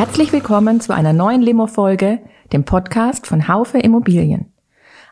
Herzlich 0.00 0.32
willkommen 0.32 0.80
zu 0.80 0.94
einer 0.94 1.12
neuen 1.12 1.42
Limo-Folge, 1.42 2.20
dem 2.54 2.64
Podcast 2.64 3.26
von 3.26 3.48
Haufe 3.48 3.76
Immobilien. 3.76 4.50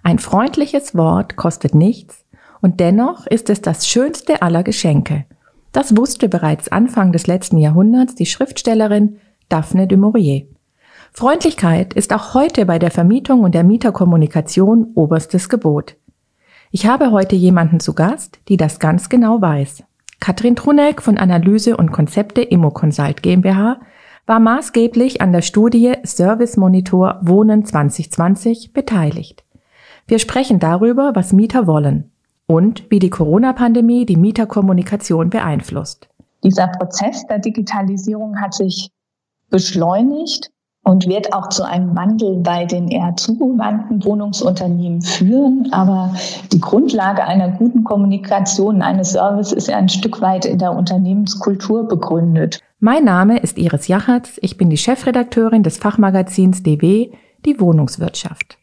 Ein 0.03 0.19
freundliches 0.19 0.95
Wort 0.95 1.37
kostet 1.37 1.75
nichts 1.75 2.25
und 2.63 2.81
dennoch 2.81 3.27
ist 3.27 3.51
es 3.51 3.61
das 3.61 3.87
schönste 3.87 4.41
aller 4.41 4.63
Geschenke. 4.63 5.27
Das 5.73 5.95
wusste 5.95 6.31
bereits 6.31 6.73
Anfang 6.73 7.13
des 7.13 7.27
letzten 7.27 7.59
Jahrhunderts 7.59 8.15
die 8.15 8.25
Schriftstellerin 8.25 9.19
Daphne 9.51 9.89
du 9.89 9.99
Maurier. 9.99 10.47
Freundlichkeit 11.13 11.93
ist 11.93 12.15
auch 12.15 12.33
heute 12.33 12.65
bei 12.65 12.79
der 12.79 12.91
Vermietung 12.91 13.41
und 13.41 13.55
der 13.55 13.65
Mieterkommunikation 13.65 14.93
oberstes 14.95 15.51
Gebot. 15.51 15.97
Ich 16.71 16.87
habe 16.87 17.11
heute 17.11 17.37
jemanden 17.37 17.79
zu 17.79 17.93
Gast, 17.93 18.39
die 18.49 18.57
das 18.57 18.79
ganz 18.79 19.11
genau 19.11 19.43
weiß. 19.43 19.83
Katrin 20.19 20.57
Truneck 20.57 21.03
von 21.03 21.19
Analyse 21.19 21.77
und 21.77 21.93
Konzepte 21.93 22.41
Immo 22.41 22.71
Consult 22.71 23.23
GmbH 23.23 23.81
war 24.29 24.41
maßgeblich 24.41 25.23
an 25.23 25.33
der 25.33 25.41
Studie 25.41 25.95
Service 26.05 26.59
Monitor 26.59 27.19
Wohnen 27.23 27.65
2020 27.65 28.75
beteiligt. 28.75 29.43
Wir 30.07 30.19
sprechen 30.19 30.59
darüber, 30.59 31.13
was 31.15 31.33
Mieter 31.33 31.67
wollen 31.67 32.13
und 32.47 32.91
wie 32.91 32.99
die 32.99 33.09
Corona-Pandemie 33.09 34.05
die 34.05 34.17
Mieterkommunikation 34.17 35.31
beeinflusst. 35.31 36.09
Dieser 36.45 36.69
Prozess 36.69 37.27
der 37.27 37.39
Digitalisierung 37.39 38.39
hat 38.39 38.53
sich 38.53 38.91
beschleunigt 39.49 40.51
und 40.85 41.07
wird 41.07 41.33
auch 41.33 41.49
zu 41.49 41.65
einem 41.65 41.97
Wandel 41.97 42.37
bei 42.37 42.67
den 42.67 42.89
eher 42.89 43.17
zugewandten 43.17 44.05
Wohnungsunternehmen 44.05 45.01
führen. 45.01 45.69
Aber 45.73 46.15
die 46.53 46.61
Grundlage 46.61 47.25
einer 47.25 47.51
guten 47.53 47.83
Kommunikation, 47.83 48.83
eines 48.83 49.13
Service 49.13 49.53
ist 49.53 49.69
ja 49.69 49.79
ein 49.79 49.89
Stück 49.89 50.21
weit 50.21 50.45
in 50.45 50.59
der 50.59 50.73
Unternehmenskultur 50.73 51.89
begründet. 51.89 52.61
Mein 52.81 53.03
Name 53.03 53.41
ist 53.41 53.59
Iris 53.59 53.89
Jachatz. 53.89 54.39
Ich 54.41 54.57
bin 54.57 54.71
die 54.71 54.77
Chefredakteurin 54.77 55.65
des 55.65 55.79
Fachmagazins 55.79 56.63
DW, 56.63 57.11
die 57.45 57.59
Wohnungswirtschaft. 57.59 58.57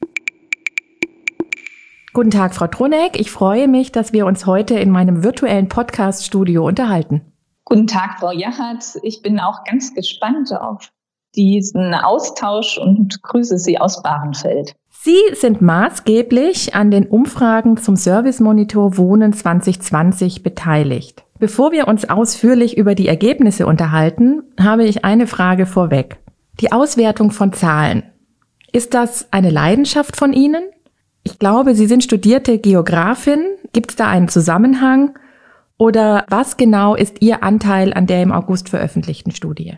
Guten 2.13 2.31
Tag, 2.31 2.55
Frau 2.55 2.67
Troneck. 2.67 3.19
Ich 3.19 3.29
freue 3.29 3.67
mich, 3.67 3.91
dass 3.91 4.13
wir 4.13 4.25
uns 4.25 4.45
heute 4.45 4.75
in 4.75 4.89
meinem 4.89 5.25
virtuellen 5.25 5.67
Podcast-Studio 5.67 6.65
unterhalten. 6.65 7.33
Guten 7.65 7.87
Tag, 7.87 8.19
Frau 8.21 8.31
Jachatz. 8.31 8.97
Ich 9.03 9.21
bin 9.21 9.37
auch 9.37 9.65
ganz 9.65 9.93
gespannt 9.93 10.53
auf 10.53 10.93
diesen 11.35 11.93
Austausch 11.93 12.77
und 12.77 13.21
grüße 13.21 13.57
Sie 13.57 13.77
aus 13.79 14.01
Bahrenfeld. 14.01 14.77
Sie 14.91 15.19
sind 15.33 15.61
maßgeblich 15.61 16.73
an 16.73 16.89
den 16.89 17.05
Umfragen 17.05 17.75
zum 17.75 17.97
Service 17.97 18.39
Monitor 18.39 18.95
Wohnen 18.95 19.33
2020 19.33 20.41
beteiligt. 20.41 21.24
Bevor 21.37 21.73
wir 21.73 21.87
uns 21.87 22.09
ausführlich 22.09 22.77
über 22.77 22.95
die 22.95 23.07
Ergebnisse 23.07 23.65
unterhalten, 23.67 24.43
habe 24.59 24.85
ich 24.85 25.03
eine 25.03 25.27
Frage 25.27 25.65
vorweg. 25.65 26.17
Die 26.61 26.71
Auswertung 26.71 27.31
von 27.31 27.51
Zahlen. 27.51 28.03
Ist 28.71 28.93
das 28.93 29.31
eine 29.31 29.49
Leidenschaft 29.49 30.15
von 30.15 30.31
Ihnen? 30.31 30.63
Ich 31.23 31.37
glaube, 31.37 31.75
Sie 31.75 31.87
sind 31.87 32.03
studierte 32.03 32.59
Geografin. 32.59 33.43
Gibt 33.73 33.91
es 33.91 33.95
da 33.97 34.07
einen 34.07 34.29
Zusammenhang? 34.29 35.17
Oder 35.77 36.25
was 36.29 36.55
genau 36.55 36.95
ist 36.95 37.21
Ihr 37.21 37.43
Anteil 37.43 37.93
an 37.93 38.07
der 38.07 38.21
im 38.21 38.31
August 38.31 38.69
veröffentlichten 38.69 39.31
Studie? 39.31 39.77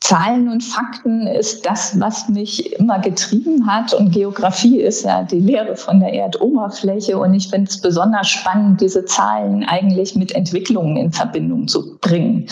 Zahlen 0.00 0.48
und 0.48 0.62
Fakten 0.62 1.26
ist 1.26 1.66
das, 1.66 1.98
was 2.00 2.28
mich 2.28 2.72
immer 2.78 2.98
getrieben 2.98 3.66
hat. 3.66 3.92
Und 3.92 4.12
Geografie 4.12 4.80
ist 4.80 5.04
ja 5.04 5.24
die 5.24 5.40
Lehre 5.40 5.76
von 5.76 6.00
der 6.00 6.14
Erdoberfläche. 6.14 7.18
Und 7.18 7.34
ich 7.34 7.48
finde 7.50 7.68
es 7.68 7.80
besonders 7.80 8.28
spannend, 8.28 8.80
diese 8.80 9.04
Zahlen 9.04 9.64
eigentlich 9.64 10.14
mit 10.14 10.32
Entwicklungen 10.32 10.96
in 10.96 11.12
Verbindung 11.12 11.68
zu 11.68 11.98
bringen. 11.98 12.48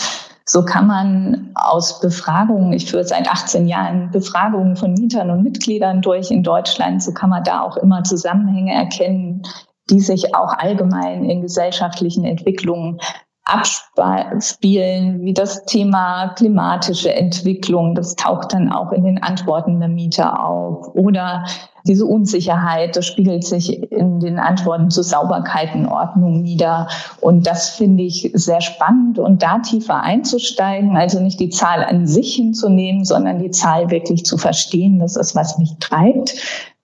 So 0.49 0.63
kann 0.63 0.87
man 0.87 1.51
aus 1.55 1.99
Befragungen, 1.99 2.71
ich 2.71 2.89
führe 2.89 3.03
seit 3.03 3.29
18 3.29 3.67
Jahren 3.67 4.11
Befragungen 4.11 4.77
von 4.77 4.93
Mietern 4.93 5.29
und 5.29 5.43
Mitgliedern 5.43 6.01
durch 6.01 6.31
in 6.31 6.41
Deutschland, 6.41 7.03
so 7.03 7.11
kann 7.11 7.29
man 7.29 7.43
da 7.43 7.61
auch 7.61 7.75
immer 7.75 8.03
Zusammenhänge 8.03 8.73
erkennen, 8.73 9.41
die 9.89 9.99
sich 9.99 10.35
auch 10.35 10.53
allgemein 10.53 11.25
in 11.25 11.41
gesellschaftlichen 11.41 12.23
Entwicklungen 12.23 12.99
abspielen, 13.47 15.21
wie 15.23 15.33
das 15.33 15.65
Thema 15.65 16.33
klimatische 16.35 17.13
Entwicklung, 17.13 17.95
das 17.95 18.15
taucht 18.15 18.53
dann 18.53 18.71
auch 18.71 18.91
in 18.91 19.03
den 19.03 19.23
Antworten 19.23 19.79
der 19.79 19.89
Mieter 19.89 20.43
auf. 20.45 20.93
Oder 20.95 21.45
diese 21.85 22.05
Unsicherheit, 22.05 22.95
das 22.95 23.05
spiegelt 23.05 23.45
sich 23.45 23.91
in 23.91 24.19
den 24.19 24.39
Antworten 24.39 24.89
zur 24.91 25.03
Sauberkeitenordnung 25.03 26.41
nieder. 26.41 26.89
Und 27.21 27.47
das 27.47 27.69
finde 27.69 28.03
ich 28.03 28.29
sehr 28.33 28.61
spannend 28.61 29.19
und 29.19 29.41
da 29.41 29.59
tiefer 29.59 30.01
einzusteigen, 30.01 30.97
also 30.97 31.21
nicht 31.21 31.39
die 31.39 31.49
Zahl 31.49 31.83
an 31.83 32.05
sich 32.05 32.35
hinzunehmen, 32.35 33.05
sondern 33.05 33.39
die 33.39 33.51
Zahl 33.51 33.89
wirklich 33.89 34.25
zu 34.25 34.37
verstehen. 34.37 34.99
Das 34.99 35.15
ist, 35.15 35.35
was 35.35 35.57
mich 35.57 35.77
treibt. 35.79 36.35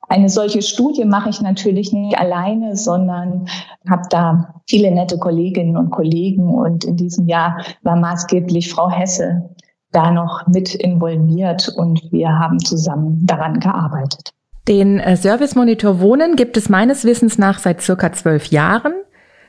Eine 0.10 0.30
solche 0.30 0.62
Studie 0.62 1.06
mache 1.06 1.30
ich 1.30 1.42
natürlich 1.42 1.94
nicht 1.94 2.18
alleine, 2.18 2.76
sondern 2.76 3.48
habe 3.90 4.04
da 4.10 4.62
viele 4.68 4.92
nette 4.92 5.18
Kolleginnen 5.18 5.78
und 5.78 5.92
Kollegen. 5.92 6.54
Und 6.54 6.84
in 6.84 6.98
diesem 6.98 7.28
Jahr 7.28 7.64
war 7.82 7.96
maßgeblich 7.96 8.72
Frau 8.72 8.90
Hesse 8.90 9.50
da 9.92 10.12
noch 10.12 10.48
mit 10.48 10.76
involviert 10.76 11.72
und 11.76 12.12
wir 12.12 12.30
haben 12.30 12.60
zusammen 12.60 13.26
daran 13.26 13.60
gearbeitet. 13.60 14.32
Den 14.68 15.00
äh, 15.00 15.16
Service 15.18 15.56
Monitor 15.56 16.00
Wohnen 16.00 16.36
gibt 16.36 16.58
es 16.58 16.70
meines 16.70 17.06
Wissens 17.06 17.38
nach 17.38 17.60
seit 17.60 17.82
circa 17.82 18.12
zwölf 18.12 18.48
Jahren. 18.48 18.94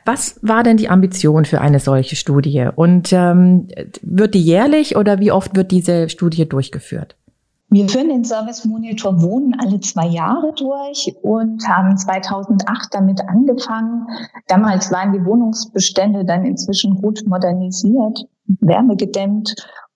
Was 0.05 0.39
war 0.43 0.63
denn 0.63 0.77
die 0.77 0.91
Ambition 0.91 1.47
für 1.47 1.61
eine 1.61 1.81
solche 1.81 2.17
Studie? 2.17 2.69
Und 2.75 3.13
ähm, 3.13 3.69
wird 4.03 4.35
die 4.35 4.43
jährlich 4.43 4.97
oder 4.97 5.19
wie 5.19 5.33
oft 5.33 5.57
wird 5.57 5.71
diese 5.71 6.11
Studie 6.11 6.47
durchgeführt? 6.47 7.17
Wir 7.71 7.89
führen 7.89 8.09
den 8.09 8.25
Service 8.25 8.65
Monitor 8.65 9.21
Wohnen 9.21 9.57
alle 9.59 9.81
zwei 9.81 10.07
Jahre 10.07 10.53
durch 10.55 11.13
und 11.23 11.67
haben 11.69 11.97
2008 11.97 12.89
damit 12.93 13.21
angefangen. 13.29 14.07
Damals 14.47 14.93
waren 14.93 15.13
die 15.13 15.25
Wohnungsbestände 15.25 16.25
dann 16.25 16.45
inzwischen 16.45 17.01
gut 17.01 17.23
modernisiert, 17.27 18.27
wärmegedämmt 18.61 19.55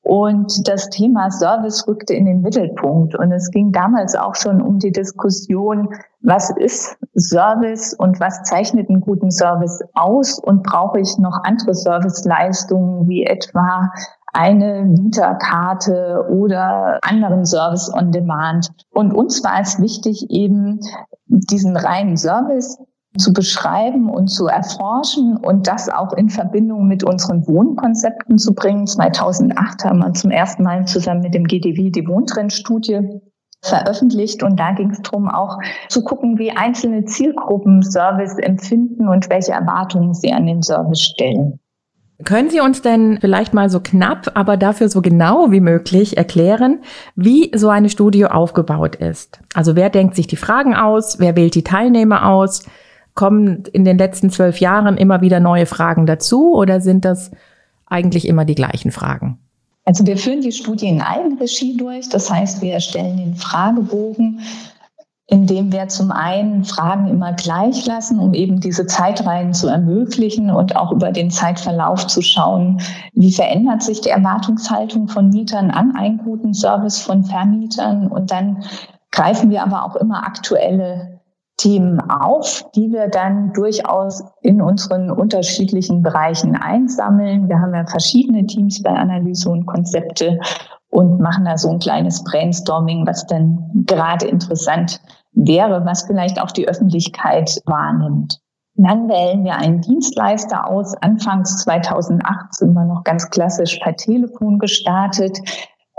und 0.08 0.66
das 0.66 0.88
Thema 0.88 1.30
Service 1.30 1.86
rückte 1.86 2.14
in 2.14 2.24
den 2.24 2.40
Mittelpunkt. 2.40 3.14
Und 3.14 3.30
es 3.30 3.50
ging 3.50 3.72
damals 3.72 4.14
auch 4.14 4.34
schon 4.34 4.62
um 4.62 4.78
die 4.78 4.90
Diskussion, 4.90 5.90
was 6.22 6.50
ist 6.56 6.96
Service 7.14 7.92
und 7.92 8.18
was 8.18 8.42
zeichnet 8.44 8.88
einen 8.88 9.02
guten 9.02 9.30
Service 9.30 9.82
aus 9.92 10.38
und 10.38 10.62
brauche 10.62 10.98
ich 10.98 11.18
noch 11.18 11.38
andere 11.44 11.74
Serviceleistungen 11.74 13.06
wie 13.06 13.24
etwa 13.24 13.90
eine 14.32 14.84
Mieterkarte 14.84 16.26
oder 16.30 16.98
anderen 17.02 17.44
Service 17.44 17.92
on 17.92 18.12
Demand. 18.12 18.70
Und 18.90 19.12
uns 19.12 19.42
war 19.42 19.60
es 19.60 19.80
wichtig, 19.80 20.30
eben 20.30 20.80
diesen 21.26 21.76
reinen 21.76 22.16
Service 22.16 22.78
zu 23.16 23.32
beschreiben 23.32 24.10
und 24.10 24.28
zu 24.28 24.46
erforschen 24.46 25.36
und 25.38 25.66
das 25.66 25.88
auch 25.88 26.12
in 26.12 26.28
Verbindung 26.28 26.86
mit 26.86 27.04
unseren 27.04 27.46
Wohnkonzepten 27.46 28.38
zu 28.38 28.54
bringen. 28.54 28.86
2008 28.86 29.84
haben 29.84 29.98
wir 29.98 30.12
zum 30.12 30.30
ersten 30.30 30.62
Mal 30.62 30.86
zusammen 30.86 31.22
mit 31.22 31.34
dem 31.34 31.44
GDW 31.44 31.90
die 31.90 32.06
Wohntrendstudie 32.06 33.20
veröffentlicht 33.62 34.42
und 34.42 34.60
da 34.60 34.72
ging 34.72 34.90
es 34.90 35.02
darum, 35.02 35.28
auch 35.28 35.58
zu 35.88 36.04
gucken, 36.04 36.38
wie 36.38 36.52
einzelne 36.52 37.04
Zielgruppen 37.06 37.82
Service 37.82 38.38
empfinden 38.38 39.08
und 39.08 39.28
welche 39.30 39.52
Erwartungen 39.52 40.14
sie 40.14 40.32
an 40.32 40.46
den 40.46 40.62
Service 40.62 41.00
stellen. 41.00 41.58
Können 42.24 42.50
Sie 42.50 42.60
uns 42.60 42.82
denn 42.82 43.18
vielleicht 43.20 43.54
mal 43.54 43.70
so 43.70 43.78
knapp, 43.78 44.32
aber 44.34 44.56
dafür 44.56 44.88
so 44.88 45.02
genau 45.02 45.52
wie 45.52 45.60
möglich 45.60 46.16
erklären, 46.16 46.80
wie 47.14 47.52
so 47.54 47.68
eine 47.68 47.90
Studie 47.90 48.26
aufgebaut 48.26 48.96
ist? 48.96 49.38
Also 49.54 49.76
wer 49.76 49.88
denkt 49.88 50.16
sich 50.16 50.26
die 50.26 50.36
Fragen 50.36 50.74
aus? 50.74 51.20
Wer 51.20 51.36
wählt 51.36 51.54
die 51.54 51.62
Teilnehmer 51.62 52.26
aus? 52.26 52.64
Kommen 53.14 53.62
in 53.72 53.84
den 53.84 53.98
letzten 53.98 54.30
zwölf 54.30 54.58
Jahren 54.58 54.96
immer 54.96 55.20
wieder 55.20 55.38
neue 55.38 55.66
Fragen 55.66 56.06
dazu 56.06 56.54
oder 56.54 56.80
sind 56.80 57.04
das 57.04 57.30
eigentlich 57.86 58.26
immer 58.26 58.44
die 58.44 58.56
gleichen 58.56 58.90
Fragen? 58.90 59.38
Also 59.84 60.04
wir 60.04 60.18
führen 60.18 60.40
die 60.40 60.52
Studie 60.52 60.88
in 60.88 61.00
Eigenregie 61.00 61.76
durch. 61.76 62.08
Das 62.08 62.30
heißt, 62.30 62.60
wir 62.62 62.74
erstellen 62.74 63.16
den 63.16 63.36
Fragebogen 63.36 64.40
indem 65.30 65.72
wir 65.72 65.88
zum 65.88 66.10
einen 66.10 66.64
Fragen 66.64 67.06
immer 67.06 67.34
gleich 67.34 67.84
lassen, 67.84 68.18
um 68.18 68.32
eben 68.32 68.60
diese 68.60 68.86
Zeitreihen 68.86 69.52
zu 69.52 69.68
ermöglichen 69.68 70.50
und 70.50 70.74
auch 70.74 70.90
über 70.90 71.12
den 71.12 71.30
Zeitverlauf 71.30 72.06
zu 72.06 72.22
schauen, 72.22 72.80
wie 73.12 73.30
verändert 73.30 73.82
sich 73.82 74.00
die 74.00 74.08
Erwartungshaltung 74.08 75.06
von 75.08 75.28
Mietern 75.28 75.70
an 75.70 75.94
einen 75.94 76.16
guten 76.16 76.54
Service 76.54 77.02
von 77.02 77.24
Vermietern. 77.24 78.08
Und 78.08 78.30
dann 78.30 78.64
greifen 79.12 79.50
wir 79.50 79.62
aber 79.62 79.84
auch 79.84 79.96
immer 79.96 80.26
aktuelle 80.26 81.20
Themen 81.58 82.00
auf, 82.00 82.64
die 82.74 82.90
wir 82.90 83.08
dann 83.08 83.52
durchaus 83.52 84.24
in 84.40 84.62
unseren 84.62 85.10
unterschiedlichen 85.10 86.02
Bereichen 86.02 86.56
einsammeln. 86.56 87.50
Wir 87.50 87.60
haben 87.60 87.74
ja 87.74 87.84
verschiedene 87.84 88.46
Teams 88.46 88.82
bei 88.82 88.90
Analyse 88.90 89.50
und 89.50 89.66
Konzepte 89.66 90.40
und 90.88 91.20
machen 91.20 91.44
da 91.44 91.58
so 91.58 91.68
ein 91.68 91.80
kleines 91.80 92.24
Brainstorming, 92.24 93.06
was 93.06 93.26
dann 93.26 93.84
gerade 93.86 94.26
interessant 94.26 95.02
wäre, 95.38 95.84
was 95.84 96.02
vielleicht 96.02 96.40
auch 96.40 96.50
die 96.50 96.68
Öffentlichkeit 96.68 97.60
wahrnimmt. 97.64 98.40
Dann 98.74 99.08
wählen 99.08 99.44
wir 99.44 99.56
einen 99.56 99.80
Dienstleister 99.80 100.68
aus. 100.68 100.94
Anfangs 101.00 101.56
2008 101.64 102.54
sind 102.54 102.74
wir 102.74 102.84
noch 102.84 103.02
ganz 103.02 103.28
klassisch 103.30 103.78
per 103.78 103.96
Telefon 103.96 104.58
gestartet. 104.58 105.38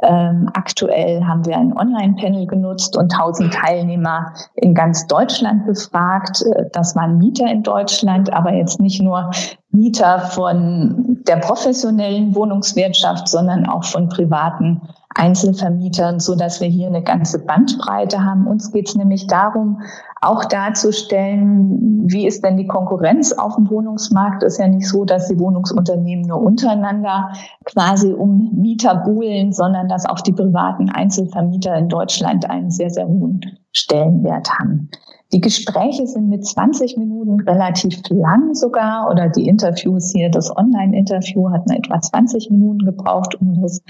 Ähm, 0.01 0.50
aktuell 0.53 1.25
haben 1.25 1.45
wir 1.45 1.57
ein 1.57 1.77
Online-Panel 1.77 2.47
genutzt 2.47 2.95
und 2.95 3.13
1000 3.13 3.53
Teilnehmer 3.53 4.33
in 4.56 4.74
ganz 4.74 5.07
Deutschland 5.07 5.65
befragt. 5.65 6.42
Äh, 6.42 6.69
das 6.71 6.95
waren 6.95 7.18
Mieter 7.18 7.51
in 7.51 7.63
Deutschland, 7.63 8.31
aber 8.31 8.53
jetzt 8.53 8.80
nicht 8.80 9.01
nur 9.01 9.31
Mieter 9.71 10.19
von 10.19 11.19
der 11.27 11.38
professionellen 11.38 12.33
Wohnungswirtschaft, 12.33 13.27
sondern 13.27 13.68
auch 13.68 13.83
von 13.83 14.07
privaten 14.07 14.81
Einzelvermietern, 15.19 16.19
so 16.19 16.36
dass 16.36 16.62
wir 16.62 16.69
hier 16.69 16.88
eine 16.88 17.04
ganze 17.04 17.44
Bandbreite 17.44 18.24
haben. 18.24 18.48
Uns 18.48 18.71
geht 18.71 18.88
es 18.88 18.95
nämlich 18.95 19.27
darum, 19.27 19.81
auch 20.21 20.45
darzustellen, 20.45 22.04
wie 22.06 22.25
ist 22.25 22.44
denn 22.44 22.57
die 22.57 22.68
Konkurrenz 22.68 23.33
auf 23.33 23.56
dem 23.56 23.69
Wohnungsmarkt. 23.69 24.44
Ist 24.44 24.60
ja 24.60 24.68
nicht 24.68 24.88
so, 24.88 25.04
dass 25.04 25.27
die 25.27 25.38
Wohnungsunternehmen 25.38 26.25
nur 26.25 26.42
untereinander 26.42 27.33
quasi 27.66 28.13
um 28.13 28.51
Mieter 28.56 28.95
buhlen, 28.95 29.51
sondern 29.51 29.89
dass 29.89 30.06
auch 30.06 30.21
die 30.21 30.33
privaten 30.33 30.89
Einzelvermieter 30.89 31.75
in 31.75 31.89
Deutschland 31.89 32.50
einen 32.50 32.71
sehr, 32.71 32.89
sehr 32.89 33.07
hohen 33.07 33.42
Stellenwert 33.74 34.50
haben. 34.57 34.89
Die 35.31 35.42
Gespräche 35.42 36.07
sind 36.07 36.27
mit 36.30 36.44
20 36.44 36.98
Minuten 36.98 37.39
relativ 37.42 38.01
lang 38.10 38.56
sogar 38.56 39.12
oder 39.12 39.30
die 39.30 39.48
Interviews 39.48 40.12
hier, 40.12 40.31
das 40.31 40.56
Online-Interview 40.56 41.51
hat 41.51 41.69
etwa 41.69 42.01
20 42.01 42.50
Minuten 42.50 42.83
gebraucht, 42.83 43.36
um 43.39 43.62
das 43.62 43.83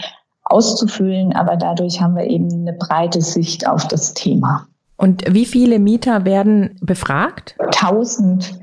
auszufüllen, 0.50 1.34
aber 1.34 1.56
dadurch 1.56 2.02
haben 2.02 2.16
wir 2.16 2.26
eben 2.26 2.52
eine 2.52 2.74
breite 2.74 3.22
Sicht 3.22 3.68
auf 3.68 3.88
das 3.88 4.14
Thema. 4.14 4.68
Und 4.98 5.24
wie 5.34 5.46
viele 5.46 5.80
Mieter 5.80 6.26
werden 6.26 6.76
befragt? 6.82 7.56
Tausend 7.72 8.60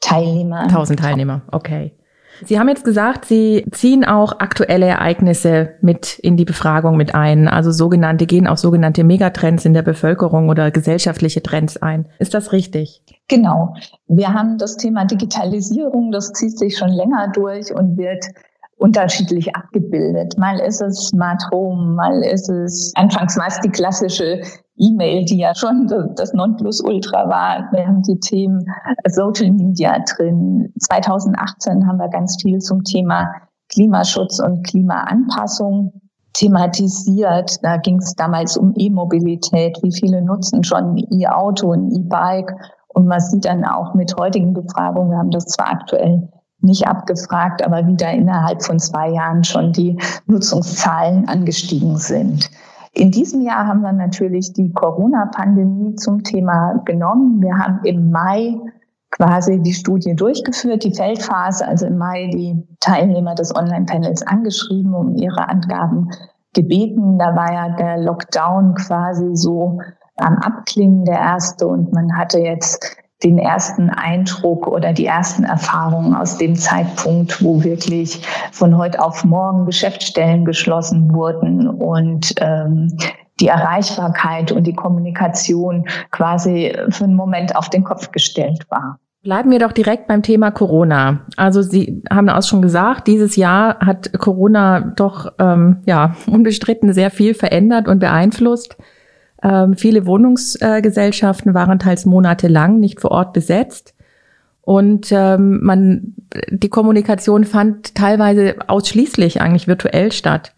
Teilnehmer. 0.00 0.66
Tausend 0.68 0.98
Teilnehmer, 0.98 1.42
okay. 1.52 1.92
Sie 2.44 2.58
haben 2.58 2.68
jetzt 2.68 2.84
gesagt, 2.84 3.24
Sie 3.24 3.64
ziehen 3.70 4.04
auch 4.04 4.40
aktuelle 4.40 4.86
Ereignisse 4.86 5.70
mit 5.80 6.18
in 6.18 6.36
die 6.36 6.44
Befragung 6.44 6.96
mit 6.96 7.14
ein, 7.14 7.48
also 7.48 7.70
sogenannte, 7.70 8.26
gehen 8.26 8.46
auch 8.46 8.58
sogenannte 8.58 9.04
Megatrends 9.04 9.64
in 9.64 9.74
der 9.74 9.82
Bevölkerung 9.82 10.48
oder 10.48 10.70
gesellschaftliche 10.70 11.42
Trends 11.42 11.76
ein. 11.78 12.06
Ist 12.18 12.34
das 12.34 12.52
richtig? 12.52 13.02
Genau. 13.28 13.74
Wir 14.06 14.34
haben 14.34 14.58
das 14.58 14.76
Thema 14.76 15.04
Digitalisierung, 15.06 16.12
das 16.12 16.32
zieht 16.32 16.58
sich 16.58 16.76
schon 16.76 16.90
länger 16.90 17.32
durch 17.32 17.74
und 17.74 17.96
wird 17.96 18.26
unterschiedlich 18.78 19.54
abgebildet. 19.56 20.36
Mal 20.38 20.58
ist 20.60 20.82
es 20.82 21.08
Smart 21.08 21.42
Home, 21.52 21.94
mal 21.94 22.22
ist 22.22 22.48
es, 22.48 22.92
anfangs 22.94 23.36
war 23.36 23.48
es 23.48 23.60
die 23.60 23.70
klassische 23.70 24.40
E-Mail, 24.76 25.24
die 25.24 25.38
ja 25.38 25.54
schon 25.54 25.88
das 26.16 26.34
Nonplusultra 26.34 27.28
war. 27.28 27.68
Wir 27.72 27.86
haben 27.86 28.02
die 28.02 28.20
Themen 28.20 28.64
Social 29.08 29.50
Media 29.50 29.98
drin. 30.16 30.72
2018 30.80 31.86
haben 31.86 31.98
wir 31.98 32.08
ganz 32.08 32.40
viel 32.42 32.58
zum 32.58 32.84
Thema 32.84 33.32
Klimaschutz 33.70 34.38
und 34.40 34.66
Klimaanpassung 34.66 35.92
thematisiert. 36.34 37.56
Da 37.62 37.78
ging 37.78 37.98
es 37.98 38.14
damals 38.14 38.58
um 38.58 38.74
E-Mobilität. 38.76 39.78
Wie 39.82 39.92
viele 39.92 40.20
nutzen 40.20 40.62
schon 40.62 40.96
ein 40.96 41.06
E-Auto, 41.10 41.72
ein 41.72 41.90
E-Bike? 41.90 42.52
Und 42.88 43.06
man 43.06 43.20
sieht 43.20 43.46
dann 43.46 43.64
auch 43.64 43.94
mit 43.94 44.14
heutigen 44.18 44.52
Befragungen, 44.52 45.10
wir 45.10 45.18
haben 45.18 45.30
das 45.30 45.46
zwar 45.46 45.70
aktuell 45.70 46.28
nicht 46.66 46.86
abgefragt, 46.86 47.64
aber 47.64 47.86
wieder 47.86 48.10
innerhalb 48.10 48.62
von 48.62 48.78
zwei 48.78 49.10
Jahren 49.10 49.44
schon 49.44 49.72
die 49.72 49.98
Nutzungszahlen 50.26 51.28
angestiegen 51.28 51.96
sind. 51.96 52.50
In 52.92 53.10
diesem 53.10 53.42
Jahr 53.42 53.66
haben 53.66 53.82
wir 53.82 53.92
natürlich 53.92 54.52
die 54.52 54.72
Corona-Pandemie 54.72 55.96
zum 55.96 56.22
Thema 56.22 56.80
genommen. 56.84 57.42
Wir 57.42 57.56
haben 57.56 57.80
im 57.84 58.10
Mai 58.10 58.58
quasi 59.10 59.60
die 59.60 59.74
Studie 59.74 60.14
durchgeführt, 60.14 60.84
die 60.84 60.94
Feldphase, 60.94 61.66
also 61.66 61.86
im 61.86 61.98
Mai 61.98 62.30
die 62.32 62.66
Teilnehmer 62.80 63.34
des 63.34 63.54
Online-Panels 63.54 64.26
angeschrieben, 64.26 64.94
um 64.94 65.14
ihre 65.14 65.48
Angaben 65.48 66.10
gebeten. 66.54 67.18
Da 67.18 67.36
war 67.36 67.52
ja 67.52 67.76
der 67.76 67.98
Lockdown 67.98 68.74
quasi 68.74 69.36
so 69.36 69.78
am 70.16 70.38
Abklingen 70.38 71.04
der 71.04 71.18
erste 71.18 71.66
und 71.66 71.92
man 71.92 72.16
hatte 72.16 72.38
jetzt 72.38 72.96
den 73.24 73.38
ersten 73.38 73.88
Eindruck 73.90 74.66
oder 74.66 74.92
die 74.92 75.06
ersten 75.06 75.44
Erfahrungen 75.44 76.14
aus 76.14 76.36
dem 76.36 76.54
Zeitpunkt, 76.54 77.42
wo 77.42 77.64
wirklich 77.64 78.22
von 78.52 78.76
heute 78.76 79.02
auf 79.02 79.24
morgen 79.24 79.64
Geschäftsstellen 79.64 80.44
geschlossen 80.44 81.12
wurden 81.14 81.68
und 81.68 82.34
ähm, 82.40 82.96
die 83.40 83.48
Erreichbarkeit 83.48 84.52
und 84.52 84.66
die 84.66 84.74
Kommunikation 84.74 85.86
quasi 86.10 86.74
für 86.90 87.04
einen 87.04 87.14
Moment 87.14 87.56
auf 87.56 87.70
den 87.70 87.84
Kopf 87.84 88.10
gestellt 88.10 88.64
war. 88.70 88.98
Bleiben 89.22 89.50
wir 89.50 89.58
doch 89.58 89.72
direkt 89.72 90.06
beim 90.06 90.22
Thema 90.22 90.52
Corona. 90.52 91.26
Also 91.36 91.60
Sie 91.60 92.02
haben 92.08 92.28
auch 92.28 92.44
schon 92.44 92.62
gesagt, 92.62 93.08
dieses 93.08 93.34
Jahr 93.34 93.80
hat 93.80 94.12
Corona 94.18 94.92
doch 94.94 95.32
ähm, 95.40 95.82
ja 95.84 96.14
unbestritten 96.30 96.92
sehr 96.92 97.10
viel 97.10 97.34
verändert 97.34 97.88
und 97.88 97.98
beeinflusst. 97.98 98.76
Ähm, 99.46 99.76
viele 99.76 100.06
Wohnungsgesellschaften 100.06 101.54
waren 101.54 101.78
teils 101.78 102.04
monatelang 102.04 102.80
nicht 102.80 103.00
vor 103.00 103.12
Ort 103.12 103.32
besetzt. 103.32 103.94
Und 104.62 105.12
ähm, 105.12 105.60
man, 105.62 106.14
die 106.50 106.68
Kommunikation 106.68 107.44
fand 107.44 107.94
teilweise 107.94 108.56
ausschließlich 108.66 109.40
eigentlich 109.40 109.68
virtuell 109.68 110.10
statt. 110.10 110.52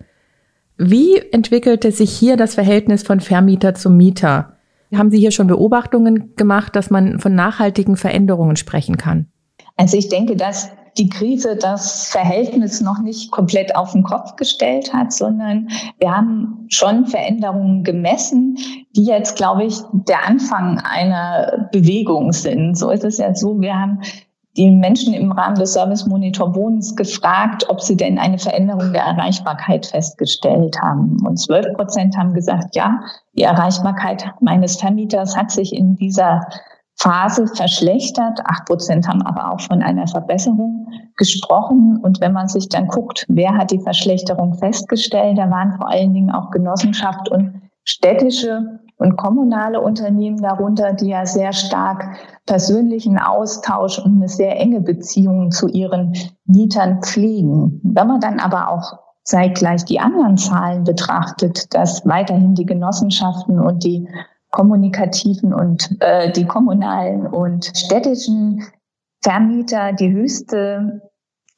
Wie 0.79 1.19
entwickelte 1.19 1.93
sich 1.93 2.11
hier 2.11 2.39
das 2.39 2.55
Verhältnis 2.55 3.03
von 3.03 3.21
Vermieter 3.21 3.75
zum 3.75 3.97
Mieter? 3.99 4.55
Haben 4.95 5.11
Sie 5.11 5.19
hier 5.19 5.33
schon 5.33 5.49
Beobachtungen 5.49 6.35
gemacht, 6.37 6.75
dass 6.75 6.89
man 6.89 7.19
von 7.19 7.35
nachhaltigen 7.35 7.97
Veränderungen 7.97 8.57
sprechen 8.57 8.97
kann? 8.97 9.27
Also 9.77 9.99
ich 9.99 10.09
denke, 10.09 10.35
dass 10.35 10.71
die 10.97 11.09
Krise 11.09 11.57
das 11.57 12.09
Verhältnis 12.09 12.81
noch 12.81 13.01
nicht 13.01 13.31
komplett 13.31 13.77
auf 13.77 13.93
den 13.93 14.03
Kopf 14.03 14.37
gestellt 14.37 14.93
hat, 14.93 15.13
sondern 15.13 15.69
wir 15.99 16.11
haben 16.11 16.67
schon 16.69 17.07
Veränderungen 17.07 17.85
gemessen, 17.85 18.57
die 18.97 19.05
jetzt, 19.05 19.37
glaube 19.37 19.65
ich, 19.65 19.79
der 19.93 20.27
Anfang 20.27 20.81
einer 20.81 21.69
Bewegung 21.73 22.33
sind. 22.33 22.77
So 22.77 22.91
ist 22.91 23.05
es 23.05 23.19
ja 23.19 23.35
so, 23.35 23.61
wir 23.61 23.75
haben 23.75 24.01
die 24.59 24.71
Menschen 24.71 25.15
im 25.15 25.31
Rahmen 25.31 25.55
des 25.55 25.73
Service 25.73 26.05
Monitor 26.07 26.55
Wohnens 26.57 26.97
gefragt, 26.97 27.67
ob 27.69 27.81
sie 27.81 27.97
denn 27.97 28.19
eine 28.19 28.39
Veränderung 28.39 28.93
der 28.93 29.03
Erreichbarkeit 29.03 29.87
festgestellt 29.87 30.77
haben. 30.83 31.25
Und 31.25 31.37
zwölf 31.37 31.73
Prozent 31.77 32.17
haben 32.17 32.35
gesagt, 32.35 32.75
ja, 32.75 33.01
die 33.37 33.45
Erreichbarkeit 33.45 34.33
meines 34.41 34.77
Vermieters 34.77 35.37
hat 35.37 35.53
sich 35.53 35.73
in 35.73 35.95
dieser 35.95 36.41
Phase 37.01 37.47
verschlechtert. 37.47 38.41
Acht 38.45 38.67
Prozent 38.67 39.07
haben 39.07 39.23
aber 39.23 39.53
auch 39.53 39.61
von 39.61 39.83
einer 39.83 40.07
Verbesserung 40.07 40.89
gesprochen. 41.17 41.99
Und 42.03 42.21
wenn 42.21 42.33
man 42.33 42.49
sich 42.49 42.69
dann 42.69 42.89
guckt, 42.89 43.25
wer 43.29 43.55
hat 43.55 43.71
die 43.71 43.81
Verschlechterung 43.81 44.55
festgestellt, 44.55 45.39
da 45.39 45.49
waren 45.51 45.77
vor 45.77 45.89
allen 45.89 46.13
Dingen 46.13 46.31
auch 46.31 46.51
Genossenschaft 46.51 47.29
und 47.31 47.63
städtische 47.85 48.81
und 48.99 49.17
kommunale 49.17 49.81
Unternehmen 49.81 50.39
darunter, 50.39 50.93
die 50.93 51.09
ja 51.09 51.25
sehr 51.25 51.53
stark 51.53 52.05
persönlichen 52.47 53.17
Austausch 53.17 53.99
und 54.01 54.17
eine 54.17 54.29
sehr 54.29 54.59
enge 54.59 54.81
Beziehung 54.81 55.53
zu 55.53 55.69
ihren 55.69 56.15
Mietern 56.47 57.01
pflegen. 57.03 57.81
Wenn 57.85 58.09
man 58.09 58.21
dann 58.21 58.41
aber 58.41 58.69
auch 58.69 58.99
zeitgleich 59.23 59.85
die 59.85 60.01
anderen 60.01 60.37
Zahlen 60.37 60.85
betrachtet, 60.85 61.73
dass 61.75 62.05
weiterhin 62.07 62.55
die 62.55 62.67
Genossenschaften 62.67 63.61
und 63.61 63.85
die 63.85 64.09
kommunikativen 64.51 65.53
und 65.53 65.97
äh, 66.01 66.33
die 66.33 66.47
kommunalen 66.47 67.27
und 67.27 67.71
städtischen 67.75 68.65
Vermieter 69.23 69.93
die 69.93 70.11
höchste 70.11 71.03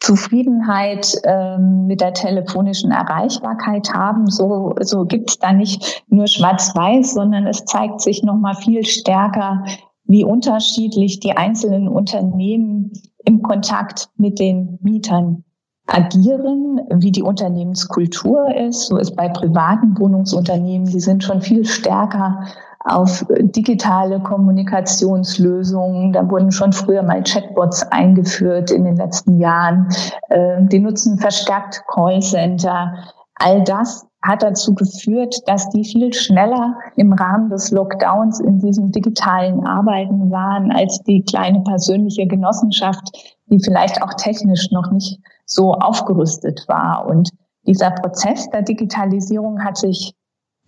Zufriedenheit 0.00 1.14
ähm, 1.25 1.87
mit 1.87 2.00
der 2.00 2.14
telefonischen 2.14 2.90
Erreichbarkeit 2.90 3.92
haben. 3.92 4.28
So, 4.28 4.75
so 4.80 5.04
gibt 5.04 5.30
es 5.30 5.38
da 5.38 5.52
nicht 5.52 6.04
nur 6.09 6.26
Schwarz-Weiß, 6.26 7.12
sondern 7.14 7.47
es 7.47 7.64
zeigt 7.66 8.00
sich 8.00 8.23
noch 8.23 8.37
mal 8.37 8.54
viel 8.54 8.85
stärker, 8.85 9.62
wie 10.04 10.25
unterschiedlich 10.25 11.20
die 11.20 11.37
einzelnen 11.37 11.87
Unternehmen 11.87 12.92
im 13.25 13.42
Kontakt 13.42 14.09
mit 14.16 14.38
den 14.38 14.78
Mietern 14.80 15.44
agieren, 15.87 16.80
wie 16.94 17.12
die 17.12 17.23
Unternehmenskultur 17.23 18.54
ist. 18.56 18.87
So 18.87 18.97
ist 18.97 19.14
bei 19.16 19.28
privaten 19.28 19.99
Wohnungsunternehmen, 19.99 20.88
die 20.88 21.00
sind 21.00 21.23
schon 21.23 21.42
viel 21.42 21.66
stärker 21.66 22.47
auf 22.84 23.26
digitale 23.28 24.20
Kommunikationslösungen. 24.20 26.12
Da 26.12 26.28
wurden 26.30 26.50
schon 26.50 26.72
früher 26.72 27.02
mal 27.02 27.22
Chatbots 27.22 27.82
eingeführt 27.90 28.70
in 28.70 28.84
den 28.84 28.96
letzten 28.96 29.38
Jahren. 29.38 29.88
Ähm, 30.30 30.68
die 30.68 30.78
nutzen 30.78 31.18
verstärkt 31.18 31.82
Callcenter. 31.88 32.94
All 33.34 33.62
das 33.64 34.06
hat 34.22 34.42
dazu 34.42 34.75
geführt, 34.75 35.37
dass 35.46 35.70
die 35.70 35.84
viel 35.84 36.12
schneller 36.12 36.76
im 36.96 37.12
Rahmen 37.12 37.49
des 37.49 37.70
Lockdowns 37.70 38.40
in 38.40 38.58
diesem 38.58 38.92
digitalen 38.92 39.66
Arbeiten 39.66 40.30
waren 40.30 40.72
als 40.72 41.00
die 41.02 41.22
kleine 41.22 41.62
persönliche 41.62 42.26
Genossenschaft, 42.26 43.37
die 43.46 43.60
vielleicht 43.62 44.02
auch 44.02 44.14
technisch 44.14 44.70
noch 44.72 44.90
nicht 44.90 45.18
so 45.46 45.72
aufgerüstet 45.75 46.64
war. 46.68 47.06
Und 47.06 47.30
dieser 47.66 47.90
Prozess 47.90 48.49
der 48.50 48.62
Digitalisierung 48.62 49.64
hat 49.64 49.78
sich 49.78 50.14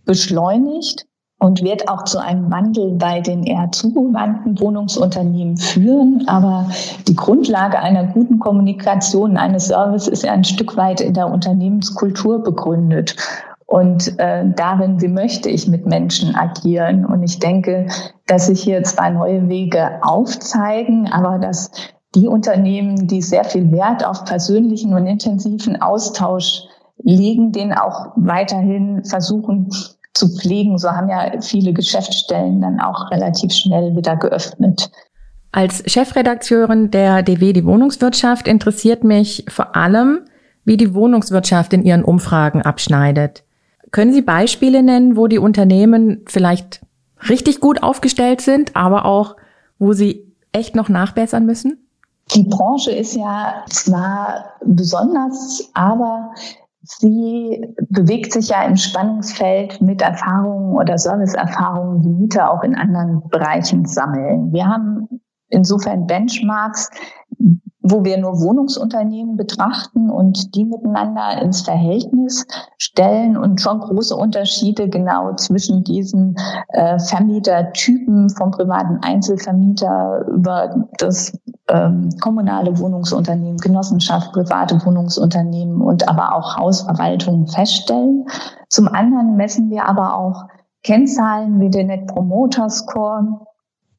beschleunigt 0.05 1.07
und 1.43 1.61
wird 1.65 1.89
auch 1.89 2.05
zu 2.05 2.21
einem 2.21 2.53
Wandel 2.53 2.93
bei 2.93 3.21
den 3.21 3.43
eher 3.43 3.73
zugewandten 3.73 4.61
Wohnungsunternehmen 4.61 5.57
führen. 5.57 6.23
Aber 6.29 6.71
die 7.09 7.17
Grundlage 7.17 7.81
einer 7.81 8.05
guten 8.05 8.39
Kommunikation 8.39 9.37
eines 9.37 9.67
Service 9.67 10.07
ist 10.07 10.23
ja 10.23 10.33
ein 10.33 10.45
Stück 10.45 10.77
weit 10.77 11.01
in 11.01 11.15
der 11.15 11.29
Unternehmenskultur 11.29 12.45
begründet. 12.45 13.17
Und 13.67 14.17
äh, 14.21 14.45
darin, 14.55 15.01
wie 15.01 15.09
möchte 15.09 15.49
ich 15.49 15.67
mit 15.67 15.85
Menschen 15.85 16.37
agieren? 16.37 17.05
Und 17.05 17.25
ich 17.25 17.41
denke, 17.41 17.89
dass 18.29 18.47
sich 18.47 18.63
hier 18.63 18.85
zwei 18.85 19.11
neue 19.11 19.49
Wege 19.49 19.99
aufzeigen, 20.03 21.09
aber 21.11 21.39
dass 21.41 21.73
die 22.15 22.29
Unternehmen, 22.29 23.09
die 23.09 23.21
sehr 23.23 23.43
viel 23.43 23.73
Wert 23.73 24.07
auf 24.07 24.25
persönlichen 24.27 24.95
und 24.95 25.07
intensiven 25.07 25.83
Austausch 25.83 26.63
legen, 27.03 27.51
den 27.51 27.73
auch 27.73 28.13
weiterhin 28.15 29.03
versuchen 29.03 29.71
zu 30.15 30.29
pflegen. 30.29 30.79
So 30.79 30.91
haben 30.91 31.09
ja 31.09 31.41
viele 31.41 31.73
Geschäftsstellen 31.73 32.61
dann 32.61 32.81
auch 32.81 33.11
relativ 33.11 33.53
schnell 33.53 33.97
wieder 33.97 34.17
geöffnet. 34.17 34.91
Als 35.53 35.83
Chefredakteurin 35.87 36.91
der 36.91 37.23
DW 37.23 37.53
Die 37.53 37.67
Wohnungswirtschaft 37.67 38.49
interessiert 38.49 39.05
mich 39.05 39.45
vor 39.49 39.77
allem, 39.77 40.21
wie 40.65 40.77
die 40.77 40.95
Wohnungswirtschaft 40.95 41.73
in 41.73 41.83
ihren 41.83 42.05
Umfragen 42.05 42.63
abschneidet. 42.63 43.45
Können 43.91 44.13
Sie 44.13 44.23
Beispiele 44.23 44.83
nennen, 44.83 45.17
wo 45.17 45.27
die 45.27 45.39
Unternehmen 45.39 46.23
vielleicht 46.27 46.81
richtig 47.29 47.61
gut 47.61 47.83
aufgestellt 47.83 48.41
sind, 48.41 48.75
aber 48.75 49.05
auch, 49.05 49.37
wo 49.79 49.93
sie 49.93 50.33
echt 50.53 50.75
noch 50.75 50.89
nachbessern 50.89 51.45
müssen? 51.45 51.87
Die 52.35 52.45
Branche 52.45 52.93
ist 52.93 53.15
ja 53.15 53.65
zwar 53.69 54.55
besonders, 54.65 55.71
aber 55.75 56.33
sie 56.83 57.65
bewegt 57.89 58.33
sich 58.33 58.49
ja 58.49 58.63
im 58.65 58.77
Spannungsfeld 58.77 59.81
mit 59.81 60.03
Erfahrungen 60.03 60.75
oder 60.75 60.99
Serviceerfahrungen, 60.99 62.03
die 62.03 62.09
Mieter 62.09 62.51
auch 62.51 62.63
in 62.63 62.75
anderen 62.75 63.29
Bereichen 63.29 63.87
sammeln. 63.87 64.53
Wir 64.53 64.67
haben 64.67 65.09
insofern 65.49 66.07
Benchmarks, 66.07 66.91
wo 67.83 68.05
wir 68.05 68.17
nur 68.19 68.41
Wohnungsunternehmen 68.41 69.37
betrachten 69.37 70.11
und 70.11 70.55
die 70.55 70.65
miteinander 70.65 71.43
ins 71.43 71.63
Verhältnis 71.63 72.47
stellen 72.79 73.37
und 73.37 73.61
schon 73.61 73.81
große 73.81 74.15
Unterschiede 74.15 74.89
genau 74.89 75.35
zwischen 75.35 75.83
diesen 75.85 76.37
äh, 76.69 76.99
Vermietertypen 76.99 78.31
vom 78.31 78.53
privaten 78.53 78.99
Einzelvermieter 79.03 80.27
über 80.29 80.89
das 80.99 81.37
ähm, 81.69 82.11
kommunale 82.21 82.79
Wohnungsunternehmen, 82.79 83.59
Genossenschaft, 83.59 84.33
private 84.33 84.85
Wohnungsunternehmen 84.85 85.81
und 85.81 86.09
aber 86.09 86.35
auch 86.37 86.57
Hausverwaltungen 86.57 87.49
feststellen. 87.49 88.27
Zum 88.69 88.89
anderen 88.89 89.37
messen 89.37 89.71
wir 89.71 89.87
aber 89.87 90.17
auch 90.17 90.45
Kennzahlen 90.83 91.61
wie 91.61 91.71
den 91.71 91.89
Net 91.89 92.07
Promoter 92.09 92.69
Score 92.69 93.47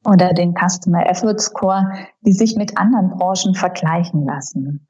oder 0.06 0.32
den 0.32 0.54
Customer 0.54 1.06
Effort 1.08 1.38
Score, 1.38 1.92
die 2.22 2.32
sich 2.32 2.56
mit 2.56 2.78
anderen 2.78 3.10
Branchen 3.10 3.54
vergleichen 3.54 4.24
lassen. 4.24 4.86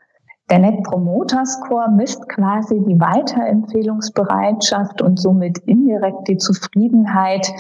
Der 0.50 0.59
Net 0.59 0.83
Promoter 0.83 1.47
Score 1.47 1.90
misst 1.90 2.28
quasi 2.28 2.85
die 2.87 3.00
Weiterempfehlungsbereitschaft 3.00 5.00
und 5.00 5.18
somit 5.18 5.56
indirekt 5.59 6.28
die 6.28 6.37
Zufriedenheit 6.37 7.50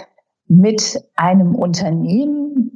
mit 0.48 1.02
einem 1.16 1.54
Unternehmen, 1.54 2.73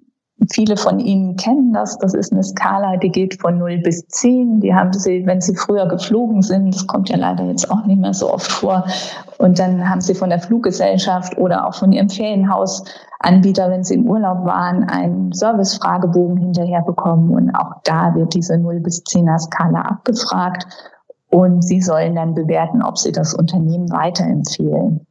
Viele 0.53 0.77
von 0.77 1.01
Ihnen 1.01 1.37
kennen 1.37 1.73
das. 1.73 1.99
Das 1.99 2.15
ist 2.15 2.33
eine 2.33 2.45
Skala, 2.45 2.97
die 2.97 3.11
geht 3.11 3.41
von 3.41 3.59
0 3.59 3.79
bis 3.79 4.07
10. 4.07 4.61
Die 4.61 4.73
haben 4.73 4.93
Sie, 4.93 5.27
wenn 5.27 5.41
Sie 5.41 5.57
früher 5.57 5.87
geflogen 5.89 6.43
sind, 6.43 6.75
das 6.75 6.87
kommt 6.87 7.09
ja 7.09 7.17
leider 7.17 7.45
jetzt 7.45 7.69
auch 7.71 7.85
nicht 7.85 8.01
mehr 8.01 8.15
so 8.15 8.33
oft 8.33 8.51
vor. 8.51 8.85
Und 9.39 9.59
dann 9.59 9.89
haben 9.89 10.01
Sie 10.01 10.15
von 10.15 10.31
der 10.31 10.39
Fluggesellschaft 10.39 11.37
oder 11.39 11.67
auch 11.67 11.75
von 11.75 11.93
Ihrem 11.93 12.09
Ferienhausanbieter, 12.09 13.69
wenn 13.69 13.83
Sie 13.83 13.95
im 13.95 14.07
Urlaub 14.07 14.45
waren, 14.45 14.85
einen 14.85 15.33
Servicefragebogen 15.33 16.37
hinterher 16.37 16.83
bekommen. 16.83 17.31
Und 17.31 17.55
auch 17.55 17.83
da 17.83 18.15
wird 18.15 18.35
diese 18.35 18.59
0 18.59 18.79
bis 18.79 19.03
10er 19.03 19.41
Skala 19.41 19.83
abgefragt. 19.83 20.67
Und 21.31 21.63
Sie 21.63 21.81
sollen 21.81 22.15
dann 22.15 22.35
bewerten, 22.35 22.81
ob 22.83 22.97
Sie 22.97 23.11
das 23.11 23.35
Unternehmen 23.35 23.91
weiterempfehlen. 23.91 25.08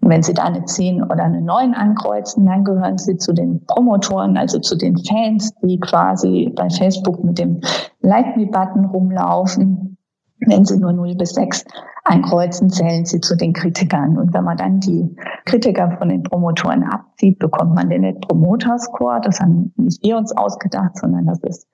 Und 0.00 0.10
wenn 0.10 0.22
Sie 0.22 0.34
da 0.34 0.44
eine 0.44 0.64
10 0.64 1.02
oder 1.02 1.24
eine 1.24 1.40
9 1.40 1.74
ankreuzen, 1.74 2.46
dann 2.46 2.64
gehören 2.64 2.98
Sie 2.98 3.16
zu 3.16 3.32
den 3.32 3.64
Promotoren, 3.66 4.36
also 4.36 4.58
zu 4.60 4.76
den 4.76 4.96
Fans, 4.96 5.52
die 5.62 5.80
quasi 5.80 6.52
bei 6.54 6.68
Facebook 6.70 7.22
mit 7.24 7.38
dem 7.38 7.60
Like 8.00 8.36
Me-Button 8.36 8.86
rumlaufen. 8.86 9.96
Wenn 10.46 10.64
Sie 10.64 10.78
nur 10.78 10.92
0 10.92 11.16
bis 11.16 11.30
6 11.30 11.64
einkreuzen, 12.04 12.70
zählen 12.70 13.04
Sie 13.04 13.20
zu 13.20 13.36
den 13.36 13.52
Kritikern. 13.52 14.16
Und 14.18 14.32
wenn 14.32 14.44
man 14.44 14.56
dann 14.56 14.80
die 14.80 15.14
Kritiker 15.46 15.96
von 15.98 16.08
den 16.08 16.22
Promotoren 16.22 16.84
abzieht, 16.84 17.38
bekommt 17.38 17.74
man 17.74 17.90
den 17.90 18.02
Net 18.02 18.20
Promoter 18.20 18.78
Score. 18.78 19.20
Das 19.20 19.40
haben 19.40 19.72
nicht 19.76 20.02
wir 20.04 20.16
uns 20.16 20.36
ausgedacht, 20.36 20.96
sondern 20.96 21.26
das 21.26 21.40
ist 21.42 21.66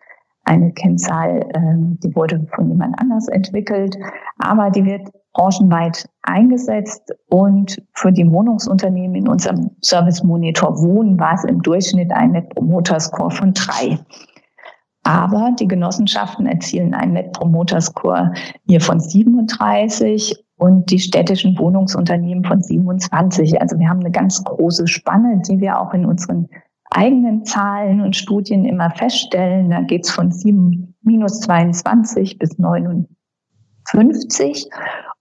eine 0.45 0.73
Kennzahl, 0.73 1.47
ähm, 1.55 1.99
die 2.03 2.15
wurde 2.15 2.47
von 2.55 2.69
jemand 2.69 2.99
anders 2.99 3.29
entwickelt. 3.29 3.97
Aber 4.39 4.71
die 4.71 4.85
wird 4.85 5.09
branchenweit 5.35 6.09
eingesetzt 6.23 7.13
und 7.29 7.83
für 7.93 8.13
die 8.13 8.31
Wohnungsunternehmen 8.31 9.17
in 9.17 9.29
unserem 9.29 9.71
Service 9.83 10.23
Monitor 10.23 10.81
Wohnen 10.81 11.19
war 11.19 11.35
es 11.35 11.45
im 11.45 11.61
Durchschnitt 11.61 12.13
ein 12.13 12.33
Net 12.33 12.49
Promoter 12.51 12.99
Score 12.99 13.31
von 13.31 13.53
drei. 13.53 13.99
Aber 15.03 15.51
die 15.61 15.69
Genossenschaften 15.69 16.47
erzielen 16.47 16.95
einen 16.95 17.13
Net 17.13 17.33
Promoter 17.33 17.81
Score 17.81 18.33
hier 18.67 18.81
von 18.81 19.01
37 19.01 20.45
und 20.57 20.91
die 20.91 21.01
städtischen 21.01 21.59
Wohnungsunternehmen 21.59 22.45
von 22.45 22.63
27. 22.63 23.61
Also 23.61 23.79
wir 23.79 23.89
haben 23.89 24.01
eine 24.01 24.13
ganz 24.13 24.43
große 24.43 24.87
Spanne, 24.87 25.43
die 25.47 25.61
wir 25.61 25.79
auch 25.79 25.93
in 25.93 26.07
unseren 26.07 26.49
eigenen 26.91 27.45
Zahlen 27.45 28.01
und 28.01 28.17
Studien 28.17 28.65
immer 28.65 28.91
feststellen. 28.91 29.71
Da 29.71 29.83
geht 29.83 30.05
es 30.05 30.11
von 30.11 30.31
7, 30.31 30.95
minus 31.03 31.41
22 31.41 32.39
bis 32.39 32.57
59. 32.57 34.71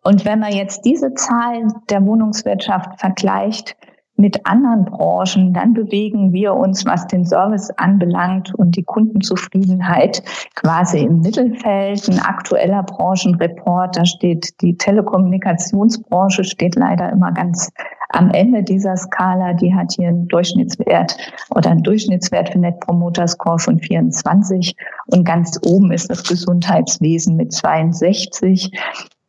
Und 0.03 0.25
wenn 0.25 0.39
man 0.39 0.51
jetzt 0.51 0.85
diese 0.85 1.13
Zahlen 1.13 1.73
der 1.89 2.05
Wohnungswirtschaft 2.05 2.99
vergleicht 2.99 3.75
mit 4.15 4.45
anderen 4.45 4.85
Branchen, 4.85 5.53
dann 5.53 5.73
bewegen 5.73 6.33
wir 6.33 6.53
uns, 6.53 6.85
was 6.85 7.07
den 7.07 7.25
Service 7.25 7.71
anbelangt 7.77 8.53
und 8.53 8.75
die 8.75 8.83
Kundenzufriedenheit 8.83 10.21
quasi 10.55 10.99
im 10.99 11.21
Mittelfeld. 11.21 12.07
Ein 12.09 12.19
aktueller 12.19 12.83
Branchenreport, 12.83 13.97
da 13.97 14.05
steht 14.05 14.61
die 14.61 14.77
Telekommunikationsbranche, 14.77 16.43
steht 16.43 16.75
leider 16.75 17.11
immer 17.11 17.31
ganz 17.31 17.71
am 18.09 18.29
Ende 18.29 18.61
dieser 18.61 18.95
Skala. 18.95 19.53
Die 19.53 19.73
hat 19.73 19.93
hier 19.93 20.09
einen 20.09 20.27
Durchschnittswert 20.27 21.17
oder 21.49 21.71
einen 21.71 21.81
Durchschnittswert 21.81 22.49
für 22.51 22.59
Net 22.59 22.81
Promoter 22.81 23.27
Score 23.27 23.57
von 23.57 23.79
24 23.79 24.75
und 25.07 25.25
ganz 25.25 25.59
oben 25.65 25.91
ist 25.91 26.11
das 26.11 26.23
Gesundheitswesen 26.23 27.35
mit 27.35 27.51
62. 27.51 28.71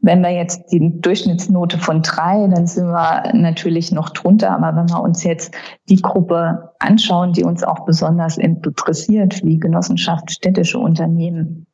Wenn 0.05 0.21
wir 0.21 0.31
jetzt 0.31 0.71
die 0.71 1.01
Durchschnittsnote 1.01 1.79
von 1.79 2.03
drei, 2.03 2.47
dann 2.47 2.67
sind 2.67 2.89
wir 2.89 3.33
natürlich 3.33 3.91
noch 3.91 4.11
drunter. 4.11 4.51
Aber 4.51 4.77
wenn 4.77 4.91
wir 4.91 5.01
uns 5.01 5.25
jetzt 5.25 5.55
die 5.89 6.03
Gruppe 6.03 6.73
anschauen, 6.79 7.33
die 7.33 7.43
uns 7.43 7.65
auch 7.65 7.87
besonders 7.87 8.37
interessiert, 8.37 9.43
wie 9.45 9.59
Genossenschaft, 9.59 10.31
städtische 10.31 10.79
Unternehmen, 10.79 11.67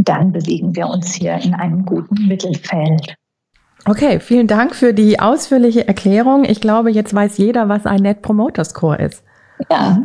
dann 0.00 0.32
bewegen 0.32 0.74
wir 0.74 0.88
uns 0.88 1.12
hier 1.12 1.34
in 1.36 1.52
einem 1.52 1.84
guten 1.84 2.26
Mittelfeld. 2.26 3.14
Okay, 3.84 4.20
vielen 4.20 4.46
Dank 4.46 4.74
für 4.74 4.94
die 4.94 5.20
ausführliche 5.20 5.86
Erklärung. 5.86 6.46
Ich 6.46 6.62
glaube, 6.62 6.90
jetzt 6.90 7.12
weiß 7.12 7.36
jeder, 7.36 7.68
was 7.68 7.84
ein 7.84 8.00
Net 8.00 8.22
Promoter 8.22 8.64
Score 8.64 8.96
ist. 8.96 9.22
Ja. 9.70 10.00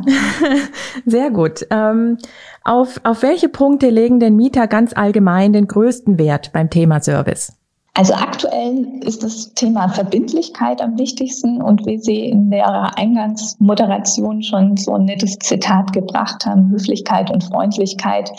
Sehr 1.05 1.31
gut. 1.31 1.65
Ähm, 1.69 2.17
auf, 2.65 2.99
auf 3.05 3.23
welche 3.23 3.47
Punkte 3.47 3.89
legen 3.89 4.19
denn 4.19 4.35
Mieter 4.35 4.67
ganz 4.67 4.91
allgemein 4.93 5.53
den 5.53 5.67
größten 5.67 6.19
Wert 6.19 6.51
beim 6.51 6.69
Thema 6.69 7.01
Service? 7.01 7.53
Also 7.93 8.13
aktuell 8.13 9.01
ist 9.03 9.21
das 9.21 9.53
Thema 9.53 9.89
Verbindlichkeit 9.89 10.81
am 10.81 10.97
wichtigsten 10.97 11.61
und 11.61 11.85
wie 11.85 11.97
Sie 11.97 12.29
in 12.29 12.49
der 12.49 12.97
Eingangsmoderation 12.97 14.41
schon 14.43 14.77
so 14.77 14.95
ein 14.95 15.05
nettes 15.05 15.37
Zitat 15.39 15.91
gebracht 15.91 16.45
haben, 16.45 16.69
Höflichkeit 16.69 17.29
und 17.29 17.43
Freundlichkeit 17.43 18.31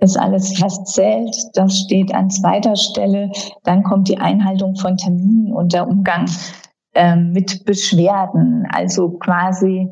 ist 0.00 0.18
alles, 0.18 0.60
was 0.62 0.84
zählt. 0.84 1.36
Das 1.54 1.76
steht 1.76 2.14
an 2.14 2.30
zweiter 2.30 2.76
Stelle. 2.76 3.30
Dann 3.64 3.82
kommt 3.82 4.08
die 4.08 4.18
Einhaltung 4.18 4.76
von 4.76 4.96
Terminen 4.96 5.52
und 5.52 5.72
der 5.72 5.88
Umgang 5.88 6.26
äh, 6.94 7.16
mit 7.16 7.64
Beschwerden, 7.64 8.66
also 8.70 9.10
quasi 9.10 9.90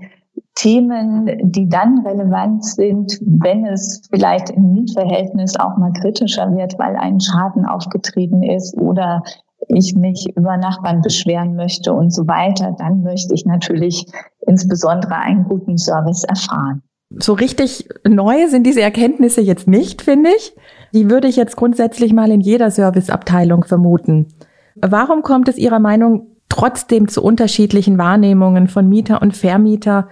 Themen, 0.58 1.30
die 1.52 1.68
dann 1.68 2.04
relevant 2.04 2.64
sind, 2.64 3.20
wenn 3.20 3.64
es 3.64 4.02
vielleicht 4.10 4.50
im 4.50 4.72
Mietverhältnis 4.72 5.54
auch 5.54 5.76
mal 5.76 5.92
kritischer 5.92 6.52
wird, 6.56 6.76
weil 6.80 6.96
ein 6.96 7.20
Schaden 7.20 7.64
aufgetreten 7.64 8.42
ist 8.42 8.76
oder 8.76 9.22
ich 9.68 9.94
mich 9.94 10.26
über 10.36 10.56
Nachbarn 10.56 11.00
beschweren 11.00 11.54
möchte 11.54 11.92
und 11.92 12.12
so 12.12 12.26
weiter, 12.26 12.74
dann 12.76 13.02
möchte 13.02 13.34
ich 13.34 13.46
natürlich 13.46 14.06
insbesondere 14.48 15.14
einen 15.14 15.44
guten 15.44 15.78
Service 15.78 16.24
erfahren. 16.24 16.82
So 17.10 17.34
richtig 17.34 17.88
neu 18.04 18.48
sind 18.48 18.64
diese 18.64 18.82
Erkenntnisse 18.82 19.40
jetzt 19.40 19.68
nicht, 19.68 20.02
finde 20.02 20.30
ich. 20.36 20.56
Die 20.92 21.08
würde 21.08 21.28
ich 21.28 21.36
jetzt 21.36 21.56
grundsätzlich 21.56 22.12
mal 22.12 22.32
in 22.32 22.40
jeder 22.40 22.72
Serviceabteilung 22.72 23.62
vermuten. 23.62 24.26
Warum 24.74 25.22
kommt 25.22 25.48
es 25.48 25.56
Ihrer 25.56 25.78
Meinung 25.78 26.26
trotzdem 26.48 27.06
zu 27.06 27.22
unterschiedlichen 27.22 27.96
Wahrnehmungen 27.96 28.66
von 28.66 28.88
Mieter 28.88 29.22
und 29.22 29.36
Vermieter 29.36 30.08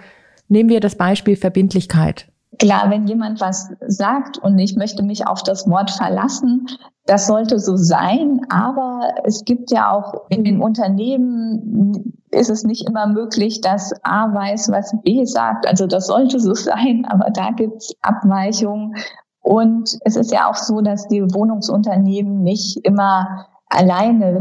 Nehmen 0.48 0.70
wir 0.70 0.80
das 0.80 0.94
Beispiel 0.94 1.36
Verbindlichkeit. 1.36 2.28
Klar, 2.58 2.90
wenn 2.90 3.06
jemand 3.06 3.40
was 3.40 3.70
sagt 3.86 4.38
und 4.38 4.58
ich 4.58 4.76
möchte 4.76 5.02
mich 5.02 5.26
auf 5.26 5.42
das 5.42 5.68
Wort 5.68 5.90
verlassen, 5.90 6.66
das 7.04 7.26
sollte 7.26 7.58
so 7.58 7.76
sein, 7.76 8.40
aber 8.48 9.14
es 9.24 9.44
gibt 9.44 9.70
ja 9.70 9.92
auch 9.92 10.28
in 10.30 10.44
den 10.44 10.60
Unternehmen 10.60 12.16
ist 12.30 12.50
es 12.50 12.64
nicht 12.64 12.88
immer 12.88 13.06
möglich, 13.06 13.60
dass 13.60 13.92
A 14.02 14.32
weiß, 14.32 14.70
was 14.70 14.94
B 15.02 15.24
sagt. 15.24 15.66
Also 15.66 15.86
das 15.86 16.06
sollte 16.06 16.38
so 16.40 16.54
sein, 16.54 17.06
aber 17.08 17.30
da 17.30 17.50
gibt 17.50 17.82
es 17.82 17.94
Abweichungen. 18.02 18.96
Und 19.40 19.96
es 20.04 20.16
ist 20.16 20.32
ja 20.32 20.50
auch 20.50 20.56
so, 20.56 20.80
dass 20.80 21.08
die 21.08 21.22
Wohnungsunternehmen 21.22 22.42
nicht 22.42 22.78
immer 22.84 23.46
alleine 23.68 24.40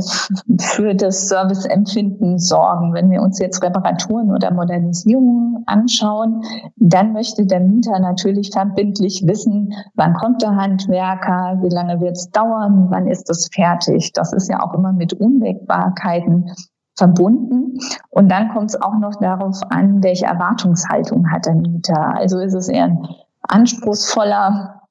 für 0.60 0.94
das 0.94 1.27
Serviceempfinden 1.27 2.38
sorgen. 2.38 2.94
Wenn 2.94 3.10
wir 3.10 3.22
uns 3.22 3.39
jetzt 3.39 3.63
Reparaturen 3.63 4.32
oder 4.32 4.53
Modernisierungen 4.53 5.63
anschauen, 5.65 6.44
dann 6.75 7.13
möchte 7.13 7.46
der 7.46 7.60
Mieter 7.60 8.00
natürlich 8.00 8.51
verbindlich 8.51 9.24
wissen, 9.25 9.74
wann 9.96 10.13
kommt 10.13 10.41
der 10.41 10.55
Handwerker, 10.55 11.60
wie 11.62 11.74
lange 11.74 12.00
wird 12.01 12.17
es 12.17 12.29
dauern, 12.29 12.88
wann 12.89 13.08
ist 13.08 13.29
es 13.29 13.50
fertig. 13.53 14.13
Das 14.13 14.32
ist 14.32 14.50
ja 14.50 14.62
auch 14.62 14.74
immer 14.74 14.94
mit 14.94 15.13
Unwägbarkeiten 15.13 16.51
verbunden. 16.96 17.79
Und 18.10 18.29
dann 18.32 18.53
kommt 18.53 18.70
es 18.70 18.82
auch 18.82 18.98
noch 19.00 19.15
darauf 19.20 19.60
an, 19.70 20.01
welche 20.03 20.25
Erwartungshaltung 20.25 21.29
hat 21.32 21.46
der 21.46 21.55
Mieter. 21.55 22.15
Also 22.15 22.39
ist 22.39 22.53
es 22.53 22.70
eher 22.70 22.86
ein 22.86 23.08
anspruchsvoller 23.41 24.85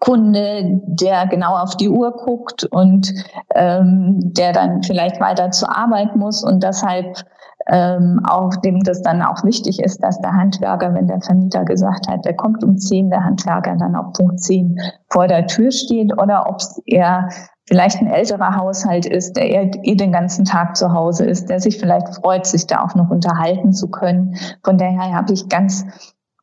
Kunde, 0.00 0.80
der 0.86 1.26
genau 1.26 1.56
auf 1.56 1.76
die 1.76 1.88
Uhr 1.88 2.12
guckt 2.12 2.64
und 2.64 3.12
ähm, 3.54 4.32
der 4.32 4.52
dann 4.52 4.82
vielleicht 4.82 5.20
weiter 5.20 5.50
zur 5.50 5.76
Arbeit 5.76 6.16
muss 6.16 6.42
und 6.42 6.62
deshalb 6.62 7.24
ähm, 7.68 8.20
auch 8.24 8.56
dem 8.56 8.82
das 8.82 9.02
dann 9.02 9.22
auch 9.22 9.44
wichtig 9.44 9.80
ist, 9.80 10.02
dass 10.02 10.20
der 10.20 10.32
Handwerker, 10.32 10.94
wenn 10.94 11.06
der 11.06 11.20
Vermieter 11.20 11.64
gesagt 11.64 12.08
hat, 12.08 12.24
der 12.24 12.34
kommt 12.34 12.64
um 12.64 12.78
zehn, 12.78 13.10
der 13.10 13.24
Handwerker 13.24 13.76
dann 13.76 13.94
auf 13.94 14.14
Punkt 14.14 14.40
zehn 14.40 14.76
vor 15.08 15.28
der 15.28 15.46
Tür 15.46 15.70
steht 15.70 16.12
oder 16.20 16.48
ob 16.48 16.56
es 16.56 16.82
eher 16.86 17.28
vielleicht 17.68 18.00
ein 18.00 18.08
älterer 18.08 18.56
Haushalt 18.56 19.06
ist, 19.06 19.36
der 19.36 19.48
eher 19.48 19.70
eh 19.84 19.94
den 19.94 20.10
ganzen 20.10 20.44
Tag 20.44 20.76
zu 20.76 20.92
Hause 20.92 21.24
ist, 21.26 21.48
der 21.48 21.60
sich 21.60 21.78
vielleicht 21.78 22.08
freut, 22.16 22.46
sich 22.46 22.66
da 22.66 22.82
auch 22.82 22.94
noch 22.96 23.10
unterhalten 23.10 23.72
zu 23.72 23.90
können. 23.90 24.34
Von 24.64 24.76
daher 24.76 25.14
habe 25.14 25.32
ich 25.32 25.48
ganz 25.48 25.84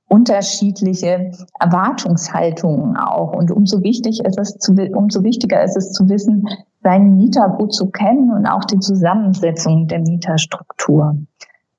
unterschiedliche 0.08 1.32
Erwartungshaltungen 1.60 2.98
auch. 2.98 3.34
Und 3.34 3.52
umso 3.52 3.84
wichtig 3.84 4.24
ist 4.24 4.40
es 4.40 4.58
zu, 4.58 4.74
umso 4.94 5.24
wichtiger 5.24 5.64
ist 5.64 5.76
es 5.76 5.92
zu 5.92 6.08
wissen, 6.10 6.48
seinen 6.82 7.16
Mieter 7.16 7.50
gut 7.58 7.74
zu 7.74 7.90
kennen 7.90 8.32
und 8.32 8.46
auch 8.46 8.64
die 8.66 8.80
Zusammensetzung 8.80 9.88
der 9.88 10.00
Mieterstruktur. 10.00 11.18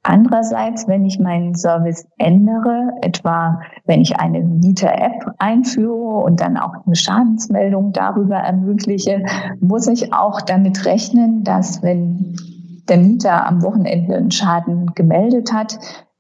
Andererseits, 0.03 0.89
wenn 0.89 1.05
ich 1.05 1.19
meinen 1.19 1.55
Service 1.55 2.07
ändere, 2.19 2.93
etwa 3.03 3.61
wenn 3.85 4.01
ich 4.01 4.19
eine 4.19 4.41
Mieter-App 4.41 5.35
einführe 5.39 6.25
und 6.25 6.41
dann 6.41 6.57
auch 6.57 6.73
eine 6.87 6.97
Schadensmeldung 6.97 7.93
darüber 7.93 8.37
ermögliche, 8.37 9.25
muss 9.61 9.87
ich 9.87 10.13
auch 10.15 10.41
damit 10.41 10.87
rechnen, 10.87 11.45
dass 11.45 11.83
wenn 11.83 12.37
der 12.89 12.99
Mieter 12.99 13.47
am 13.47 13.63
Wochenende 13.63 14.17
einen 14.17 14.31
Schaden 14.31 14.95
gemeldet 14.95 15.53
hat, 15.53 15.79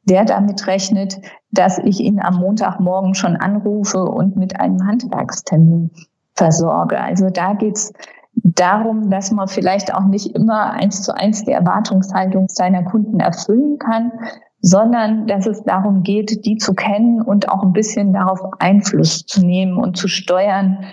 der 0.09 0.25
damit 0.25 0.67
rechnet, 0.67 1.21
dass 1.51 1.79
ich 1.79 2.01
ihn 2.01 2.21
am 2.21 2.37
Montagmorgen 2.37 3.15
schon 3.15 3.37
anrufe 3.37 4.05
und 4.05 4.37
mit 4.37 4.59
einem 4.61 4.87
Handwerkstermin 4.87 5.91
versorge. 6.35 7.01
Also 7.01 7.31
da 7.31 7.55
geht's 7.55 7.93
darum, 8.35 9.11
dass 9.11 9.31
man 9.33 9.49
vielleicht 9.49 9.95
auch 9.95 10.05
nicht 10.05 10.35
immer 10.35 10.73
eins 10.73 11.03
zu 11.03 11.15
eins 11.15 11.45
die 11.45 11.53
Erwartungshaltung 11.53 12.49
seiner 12.49 12.85
Kunden 12.85 13.21
erfüllen 13.21 13.79
kann, 13.79 14.13
sondern 14.61 15.27
dass 15.27 15.47
es 15.47 15.63
darum 15.63 16.03
geht, 16.03 16.45
die 16.45 16.57
zu 16.57 16.75
kennen 16.75 17.23
und 17.23 17.49
auch 17.49 17.63
ein 17.63 17.73
bisschen 17.73 18.13
darauf 18.13 18.41
Einfluss 18.59 19.25
zu 19.27 19.45
nehmen 19.45 19.77
und 19.77 19.97
zu 19.97 20.09
steuern, 20.09 20.85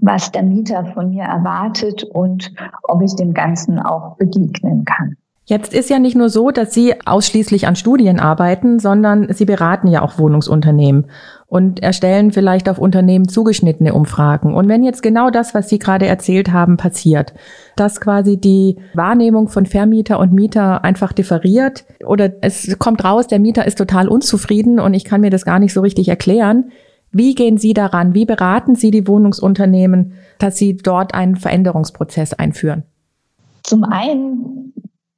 was 0.00 0.32
der 0.32 0.42
Mieter 0.42 0.84
von 0.92 1.10
mir 1.10 1.24
erwartet 1.24 2.04
und 2.04 2.52
ob 2.82 3.02
ich 3.02 3.14
dem 3.16 3.32
Ganzen 3.32 3.78
auch 3.78 4.16
begegnen 4.16 4.84
kann. 4.84 5.16
Jetzt 5.46 5.74
ist 5.74 5.90
ja 5.90 5.98
nicht 5.98 6.16
nur 6.16 6.30
so, 6.30 6.50
dass 6.50 6.72
Sie 6.72 6.94
ausschließlich 7.04 7.66
an 7.66 7.76
Studien 7.76 8.18
arbeiten, 8.18 8.78
sondern 8.78 9.30
Sie 9.30 9.44
beraten 9.44 9.88
ja 9.88 10.00
auch 10.00 10.18
Wohnungsunternehmen 10.18 11.06
und 11.46 11.82
erstellen 11.82 12.32
vielleicht 12.32 12.66
auf 12.66 12.78
Unternehmen 12.78 13.28
zugeschnittene 13.28 13.92
Umfragen. 13.92 14.54
Und 14.54 14.68
wenn 14.68 14.82
jetzt 14.82 15.02
genau 15.02 15.28
das, 15.28 15.54
was 15.54 15.68
Sie 15.68 15.78
gerade 15.78 16.06
erzählt 16.06 16.50
haben, 16.50 16.78
passiert, 16.78 17.34
dass 17.76 18.00
quasi 18.00 18.38
die 18.38 18.78
Wahrnehmung 18.94 19.48
von 19.48 19.66
Vermieter 19.66 20.18
und 20.18 20.32
Mieter 20.32 20.82
einfach 20.82 21.12
differiert 21.12 21.84
oder 22.06 22.32
es 22.40 22.78
kommt 22.78 23.04
raus, 23.04 23.26
der 23.26 23.38
Mieter 23.38 23.66
ist 23.66 23.76
total 23.76 24.08
unzufrieden 24.08 24.80
und 24.80 24.94
ich 24.94 25.04
kann 25.04 25.20
mir 25.20 25.30
das 25.30 25.44
gar 25.44 25.58
nicht 25.58 25.74
so 25.74 25.82
richtig 25.82 26.08
erklären, 26.08 26.70
wie 27.10 27.34
gehen 27.34 27.58
Sie 27.58 27.74
daran? 27.74 28.14
Wie 28.14 28.24
beraten 28.24 28.74
Sie 28.74 28.90
die 28.90 29.06
Wohnungsunternehmen, 29.06 30.14
dass 30.38 30.56
sie 30.56 30.76
dort 30.76 31.14
einen 31.14 31.36
Veränderungsprozess 31.36 32.32
einführen? 32.32 32.82
Zum 33.62 33.84
einen 33.84 34.63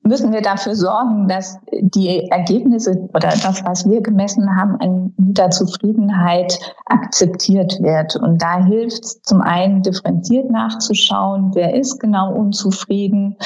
müssen 0.06 0.32
wir 0.32 0.40
dafür 0.40 0.74
sorgen, 0.74 1.28
dass 1.28 1.58
die 1.72 2.28
Ergebnisse 2.30 3.08
oder 3.12 3.30
das, 3.30 3.64
was 3.64 3.88
wir 3.88 4.00
gemessen 4.00 4.56
haben, 4.56 4.76
an 4.80 5.14
Mieterzufriedenheit 5.16 6.58
akzeptiert 6.86 7.78
wird. 7.80 8.16
Und 8.16 8.40
da 8.40 8.64
hilft 8.64 9.04
es 9.04 9.22
zum 9.22 9.40
einen 9.40 9.82
differenziert 9.82 10.50
nachzuschauen, 10.50 11.50
wer 11.54 11.74
ist 11.74 11.98
genau 11.98 12.32
unzufrieden, 12.32 13.36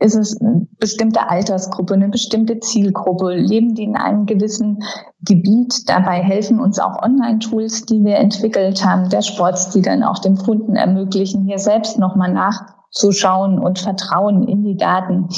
ist 0.00 0.14
es 0.14 0.40
eine 0.40 0.66
bestimmte 0.78 1.28
Altersgruppe, 1.28 1.94
eine 1.94 2.08
bestimmte 2.08 2.60
Zielgruppe? 2.60 3.34
Leben 3.34 3.74
die 3.74 3.82
in 3.82 3.96
einem 3.96 4.26
gewissen 4.26 4.78
Gebiet? 5.22 5.88
Dabei 5.88 6.22
helfen 6.22 6.60
uns 6.60 6.78
auch 6.78 7.02
Online-Tools, 7.02 7.86
die 7.86 8.04
wir 8.04 8.16
entwickelt 8.16 8.84
haben, 8.84 9.08
der 9.08 9.22
Sports, 9.22 9.70
die 9.70 9.82
dann 9.82 10.04
auch 10.04 10.20
dem 10.20 10.36
Kunden 10.36 10.76
ermöglichen, 10.76 11.44
hier 11.44 11.58
selbst 11.58 11.98
nochmal 11.98 12.32
nachzuschauen 12.32 13.58
und 13.58 13.80
Vertrauen 13.80 14.46
in 14.46 14.62
die 14.62 14.76
Daten 14.76 15.28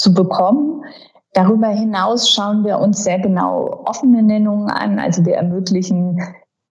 zu 0.00 0.14
bekommen. 0.14 0.84
Darüber 1.32 1.68
hinaus 1.68 2.28
schauen 2.28 2.64
wir 2.64 2.78
uns 2.78 3.04
sehr 3.04 3.20
genau 3.20 3.84
offene 3.86 4.22
Nennungen 4.22 4.68
an. 4.68 4.98
Also 4.98 5.24
wir 5.24 5.36
ermöglichen 5.36 6.18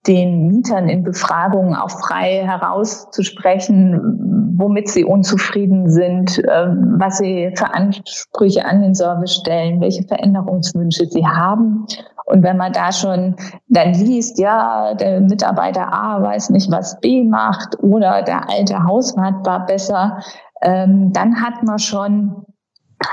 den 0.06 0.48
Mietern 0.48 0.88
in 0.88 1.02
Befragungen 1.02 1.74
auch 1.74 1.90
frei 1.90 2.42
herauszusprechen, 2.44 4.54
womit 4.56 4.88
sie 4.88 5.04
unzufrieden 5.04 5.90
sind, 5.90 6.42
ähm, 6.50 6.94
was 6.98 7.18
sie 7.18 7.52
für 7.54 7.74
Ansprüche 7.74 8.64
an 8.64 8.82
den 8.82 8.94
Service 8.94 9.34
stellen, 9.34 9.80
welche 9.80 10.04
Veränderungswünsche 10.04 11.06
sie 11.06 11.26
haben. 11.26 11.86
Und 12.26 12.42
wenn 12.42 12.56
man 12.56 12.72
da 12.72 12.92
schon 12.92 13.36
dann 13.68 13.92
liest, 13.92 14.38
ja, 14.38 14.94
der 14.94 15.20
Mitarbeiter 15.20 15.92
A 15.92 16.22
weiß 16.22 16.50
nicht, 16.50 16.70
was 16.70 16.98
B 17.00 17.24
macht 17.24 17.82
oder 17.82 18.22
der 18.22 18.48
alte 18.48 18.84
Hauswart 18.84 19.44
war 19.44 19.66
besser, 19.66 20.18
ähm, 20.62 21.12
dann 21.12 21.42
hat 21.42 21.62
man 21.62 21.78
schon 21.78 22.44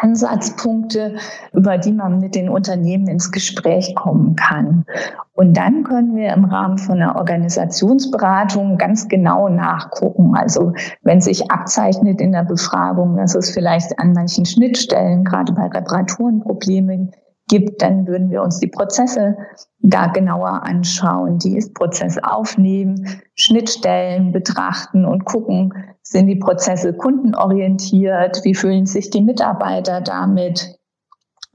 Ansatzpunkte, 0.01 1.15
über 1.53 1.77
die 1.77 1.91
man 1.91 2.19
mit 2.19 2.35
den 2.35 2.49
Unternehmen 2.49 3.07
ins 3.07 3.31
Gespräch 3.31 3.95
kommen 3.95 4.35
kann. 4.35 4.85
Und 5.33 5.55
dann 5.55 5.83
können 5.83 6.15
wir 6.15 6.33
im 6.33 6.45
Rahmen 6.45 6.77
von 6.77 7.01
einer 7.01 7.15
Organisationsberatung 7.15 8.77
ganz 8.77 9.07
genau 9.07 9.49
nachgucken. 9.49 10.35
Also 10.35 10.73
wenn 11.03 11.21
sich 11.21 11.51
abzeichnet 11.51 12.21
in 12.21 12.31
der 12.31 12.43
Befragung, 12.43 13.17
dass 13.17 13.35
es 13.35 13.51
vielleicht 13.51 13.99
an 13.99 14.13
manchen 14.13 14.45
Schnittstellen, 14.45 15.23
gerade 15.23 15.53
bei 15.53 15.67
Reparaturen, 15.67 16.41
Probleme 16.41 17.09
gibt, 17.47 17.81
dann 17.81 18.07
würden 18.07 18.29
wir 18.29 18.41
uns 18.41 18.59
die 18.59 18.67
Prozesse 18.67 19.37
da 19.79 20.07
genauer 20.07 20.63
anschauen, 20.63 21.39
die 21.39 21.57
Ist-Prozess 21.57 22.17
aufnehmen, 22.21 23.21
Schnittstellen 23.35 24.31
betrachten 24.31 25.05
und 25.05 25.25
gucken, 25.25 25.73
sind 26.01 26.27
die 26.27 26.35
Prozesse 26.35 26.93
kundenorientiert? 26.93 28.43
Wie 28.43 28.55
fühlen 28.55 28.85
sich 28.85 29.09
die 29.09 29.21
Mitarbeiter 29.21 30.01
damit? 30.01 30.77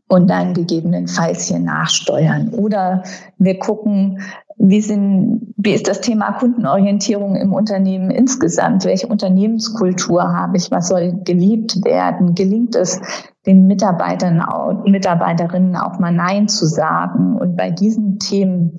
Und 0.08 0.28
dann 0.28 0.52
gegebenenfalls 0.52 1.44
hier 1.44 1.58
nachsteuern. 1.58 2.50
Oder 2.50 3.02
wir 3.38 3.58
gucken, 3.58 4.20
wie, 4.58 4.82
sind, 4.82 5.54
wie 5.56 5.72
ist 5.72 5.88
das 5.88 6.02
Thema 6.02 6.32
Kundenorientierung 6.32 7.34
im 7.36 7.54
Unternehmen 7.54 8.10
insgesamt? 8.10 8.84
Welche 8.84 9.06
Unternehmenskultur 9.06 10.22
habe 10.22 10.58
ich? 10.58 10.70
Was 10.70 10.88
soll 10.88 11.20
geliebt 11.24 11.82
werden? 11.84 12.34
Gelingt 12.34 12.76
es, 12.76 13.00
den 13.46 13.66
Mitarbeitern 13.66 14.42
und 14.42 14.90
Mitarbeiterinnen 14.90 15.76
auch 15.76 15.98
mal 15.98 16.12
Nein 16.12 16.48
zu 16.48 16.66
sagen? 16.66 17.36
Und 17.36 17.56
bei 17.56 17.70
diesen 17.70 18.18
Themen 18.18 18.76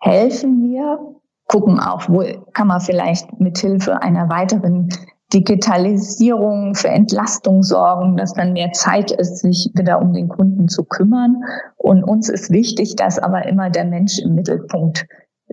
helfen 0.00 0.62
wir, 0.62 0.98
gucken 1.48 1.78
auch, 1.78 2.08
wo 2.08 2.24
kann 2.52 2.68
man 2.68 2.80
vielleicht 2.80 3.40
mithilfe 3.40 4.02
einer 4.02 4.28
weiteren 4.28 4.88
Digitalisierung 5.32 6.74
für 6.74 6.88
Entlastung 6.88 7.62
sorgen, 7.62 8.16
dass 8.16 8.32
dann 8.34 8.52
mehr 8.52 8.72
Zeit 8.72 9.10
ist, 9.10 9.38
sich 9.38 9.70
wieder 9.74 10.00
um 10.00 10.12
den 10.12 10.28
Kunden 10.28 10.68
zu 10.68 10.84
kümmern. 10.84 11.42
Und 11.76 12.04
uns 12.04 12.28
ist 12.28 12.50
wichtig, 12.50 12.94
dass 12.96 13.18
aber 13.18 13.46
immer 13.46 13.70
der 13.70 13.84
Mensch 13.84 14.18
im 14.20 14.34
Mittelpunkt 14.34 15.06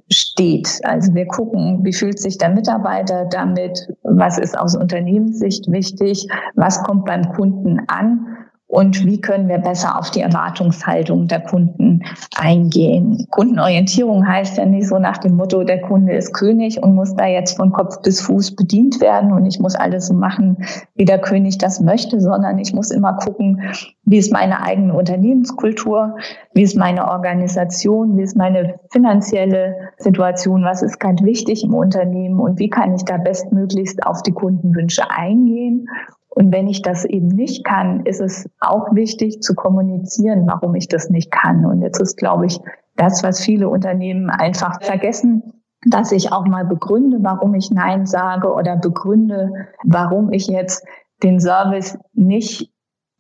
steht. 0.09 0.79
Also 0.83 1.13
wir 1.15 1.25
gucken, 1.25 1.79
wie 1.83 1.93
fühlt 1.93 2.19
sich 2.19 2.37
der 2.37 2.49
Mitarbeiter 2.49 3.25
damit, 3.25 3.87
was 4.03 4.37
ist 4.37 4.57
aus 4.57 4.75
Unternehmenssicht 4.75 5.71
wichtig, 5.71 6.27
was 6.55 6.83
kommt 6.83 7.05
beim 7.05 7.29
Kunden 7.33 7.79
an 7.87 8.27
und 8.73 9.05
wie 9.05 9.21
können 9.21 9.49
wir 9.49 9.59
besser 9.59 9.99
auf 9.99 10.09
die 10.09 10.21
Erwartungshaltung 10.21 11.27
der 11.27 11.41
Kunden 11.41 12.01
eingehen. 12.35 13.27
Kundenorientierung 13.29 14.27
heißt 14.27 14.57
ja 14.57 14.65
nicht 14.65 14.87
so 14.87 14.97
nach 14.97 15.19
dem 15.19 15.35
Motto, 15.35 15.63
der 15.63 15.79
Kunde 15.79 16.13
ist 16.13 16.33
König 16.33 16.81
und 16.81 16.95
muss 16.95 17.15
da 17.15 17.27
jetzt 17.27 17.55
von 17.55 17.71
Kopf 17.71 18.01
bis 18.01 18.21
Fuß 18.21 18.55
bedient 18.55 18.99
werden 18.99 19.31
und 19.31 19.45
ich 19.45 19.59
muss 19.59 19.75
alles 19.75 20.07
so 20.07 20.15
machen, 20.15 20.57
wie 20.95 21.05
der 21.05 21.19
König 21.19 21.59
das 21.59 21.81
möchte, 21.81 22.19
sondern 22.19 22.57
ich 22.57 22.73
muss 22.73 22.89
immer 22.89 23.13
gucken, 23.17 23.61
wie 24.05 24.17
ist 24.17 24.33
meine 24.33 24.63
eigene 24.63 24.95
Unternehmenskultur, 24.95 26.15
wie 26.55 26.63
ist 26.63 26.75
meine 26.75 27.07
Organisation, 27.09 28.17
wie 28.17 28.23
ist 28.23 28.35
meine 28.35 28.79
finanzielle 28.91 29.75
Situation, 29.97 30.63
was 30.63 30.81
ist 30.81 30.99
ganz 30.99 31.21
wichtig 31.21 31.63
im 31.63 31.75
Unternehmen 31.75 32.39
und 32.39 32.57
wie 32.57 32.71
kann 32.71 32.95
ich 32.95 33.05
da 33.05 33.17
bestmöglichst 33.17 34.03
auf 34.03 34.23
die 34.23 34.31
Kundenwünsche 34.31 35.03
eingehen 35.11 35.87
und 36.35 36.51
wenn 36.51 36.67
ich 36.67 36.81
das 36.81 37.05
eben 37.05 37.27
nicht 37.27 37.63
kann, 37.63 38.05
ist 38.05 38.19
es 38.19 38.49
auch 38.59 38.95
wichtig 38.95 39.41
zu 39.41 39.53
kommunizieren, 39.53 40.47
warum 40.47 40.73
ich 40.73 40.87
das 40.87 41.11
nicht 41.11 41.31
kann. 41.31 41.63
Und 41.63 41.83
jetzt 41.83 42.01
ist, 42.01 42.17
glaube 42.17 42.47
ich, 42.47 42.59
das, 42.95 43.21
was 43.21 43.41
viele 43.41 43.69
Unternehmen 43.69 44.31
einfach 44.31 44.81
vergessen, 44.81 45.43
dass 45.85 46.11
ich 46.11 46.31
auch 46.31 46.47
mal 46.47 46.65
begründe, 46.65 47.19
warum 47.21 47.53
ich 47.53 47.69
Nein 47.69 48.07
sage 48.07 48.51
oder 48.51 48.77
begründe, 48.77 49.67
warum 49.83 50.31
ich 50.31 50.47
jetzt 50.47 50.83
den 51.21 51.39
Service 51.39 51.99
nicht 52.13 52.71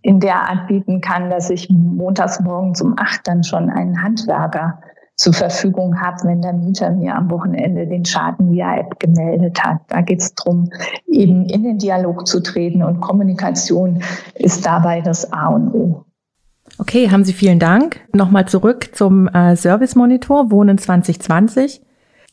in 0.01 0.19
der 0.19 0.49
Art 0.49 0.67
bieten 0.67 0.99
kann, 0.99 1.29
dass 1.29 1.51
ich 1.51 1.69
montags 1.69 2.39
morgens 2.39 2.81
um 2.81 2.95
acht 2.97 3.27
dann 3.27 3.43
schon 3.43 3.69
einen 3.69 4.01
Handwerker 4.01 4.81
zur 5.15 5.33
Verfügung 5.33 6.01
habe, 6.01 6.23
wenn 6.23 6.41
der 6.41 6.53
Mieter 6.53 6.89
mir 6.91 7.15
am 7.15 7.29
Wochenende 7.29 7.85
den 7.87 8.03
Schaden 8.05 8.51
via 8.51 8.77
App 8.77 8.99
gemeldet 8.99 9.63
hat. 9.63 9.81
Da 9.87 10.01
geht 10.01 10.21
es 10.21 10.33
darum, 10.33 10.69
eben 11.07 11.45
in 11.45 11.63
den 11.63 11.77
Dialog 11.77 12.27
zu 12.27 12.41
treten 12.41 12.81
und 12.81 12.99
Kommunikation 12.99 14.01
ist 14.35 14.65
dabei 14.65 15.01
das 15.01 15.31
A 15.31 15.47
und 15.49 15.73
O. 15.73 16.05
Okay, 16.79 17.11
haben 17.11 17.23
Sie 17.23 17.33
vielen 17.33 17.59
Dank. 17.59 18.01
Nochmal 18.13 18.47
zurück 18.47 18.89
zum 18.93 19.27
äh, 19.27 19.55
Service 19.55 19.95
Monitor 19.95 20.49
Wohnen 20.49 20.77
2020. 20.77 21.81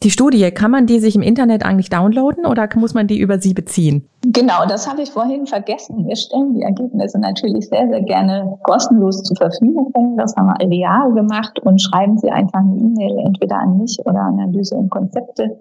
Die 0.03 0.11
Studie, 0.11 0.51
kann 0.51 0.71
man 0.71 0.87
die 0.87 0.99
sich 0.99 1.15
im 1.15 1.21
Internet 1.21 1.63
eigentlich 1.63 1.91
downloaden 1.91 2.47
oder 2.47 2.67
muss 2.75 2.95
man 2.95 3.07
die 3.07 3.19
über 3.19 3.39
Sie 3.39 3.53
beziehen? 3.53 4.09
Genau, 4.23 4.65
das 4.67 4.89
habe 4.89 5.03
ich 5.03 5.11
vorhin 5.11 5.47
vergessen. 5.47 6.07
Wir 6.07 6.17
stellen 6.17 6.55
die 6.55 6.63
Ergebnisse 6.63 7.21
natürlich 7.21 7.69
sehr, 7.69 7.87
sehr 7.87 8.01
gerne 8.05 8.59
kostenlos 8.63 9.23
zur 9.25 9.37
Verfügung. 9.37 10.17
Das 10.17 10.35
haben 10.37 10.47
wir 10.47 10.91
alle 10.91 11.13
gemacht 11.13 11.59
und 11.59 11.83
schreiben 11.83 12.17
Sie 12.17 12.31
einfach 12.31 12.61
eine 12.61 12.77
E-Mail 12.77 13.27
entweder 13.27 13.59
an 13.59 13.77
mich 13.77 13.99
oder 14.07 14.21
Analyse 14.21 14.75
und 14.75 14.91
Konzepte. 14.91 15.59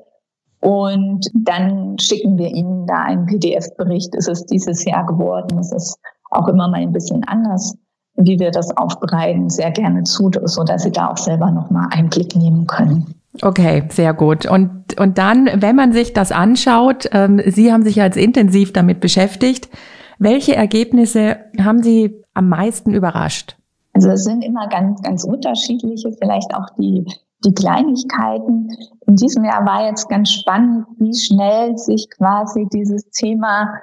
Und 0.61 1.29
dann 1.33 1.99
schicken 1.99 2.37
wir 2.37 2.47
Ihnen 2.47 2.87
da 2.87 3.03
einen 3.03 3.25
PDF-Bericht. 3.25 4.15
Es 4.15 4.29
ist 4.29 4.45
dieses 4.45 4.85
Jahr 4.85 5.05
geworden. 5.05 5.59
Es 5.59 5.73
ist 5.73 5.99
auch 6.31 6.47
immer 6.47 6.69
mal 6.69 6.79
ein 6.79 6.93
bisschen 6.93 7.25
anders, 7.25 7.75
wie 8.15 8.39
wir 8.39 8.51
das 8.51 8.75
aufbereiten, 8.77 9.49
sehr 9.49 9.71
gerne 9.71 10.03
zu, 10.03 10.31
so 10.45 10.63
dass 10.63 10.83
Sie 10.83 10.91
da 10.91 11.11
auch 11.11 11.17
selber 11.17 11.51
nochmal 11.51 11.89
Einblick 11.91 12.37
nehmen 12.37 12.65
können. 12.67 13.18
Okay, 13.41 13.83
sehr 13.89 14.13
gut. 14.13 14.45
Und, 14.45 14.99
und 14.99 15.17
dann, 15.17 15.49
wenn 15.55 15.75
man 15.75 15.93
sich 15.93 16.13
das 16.13 16.31
anschaut, 16.31 17.09
ähm, 17.11 17.41
Sie 17.45 17.71
haben 17.71 17.83
sich 17.83 17.95
jetzt 17.95 18.17
intensiv 18.17 18.73
damit 18.73 18.99
beschäftigt. 18.99 19.69
Welche 20.17 20.55
Ergebnisse 20.55 21.37
haben 21.59 21.81
Sie 21.83 22.23
am 22.33 22.49
meisten 22.49 22.93
überrascht? 22.93 23.55
Also 23.93 24.09
es 24.09 24.23
sind 24.23 24.43
immer 24.43 24.67
ganz, 24.67 25.01
ganz 25.01 25.23
unterschiedliche, 25.23 26.11
vielleicht 26.19 26.53
auch 26.53 26.69
die, 26.77 27.05
die 27.45 27.53
Kleinigkeiten. 27.53 28.69
In 29.07 29.15
diesem 29.15 29.43
Jahr 29.45 29.65
war 29.65 29.87
jetzt 29.87 30.09
ganz 30.09 30.31
spannend, 30.31 30.85
wie 30.97 31.15
schnell 31.15 31.77
sich 31.77 32.09
quasi 32.09 32.67
dieses 32.73 33.09
Thema, 33.11 33.73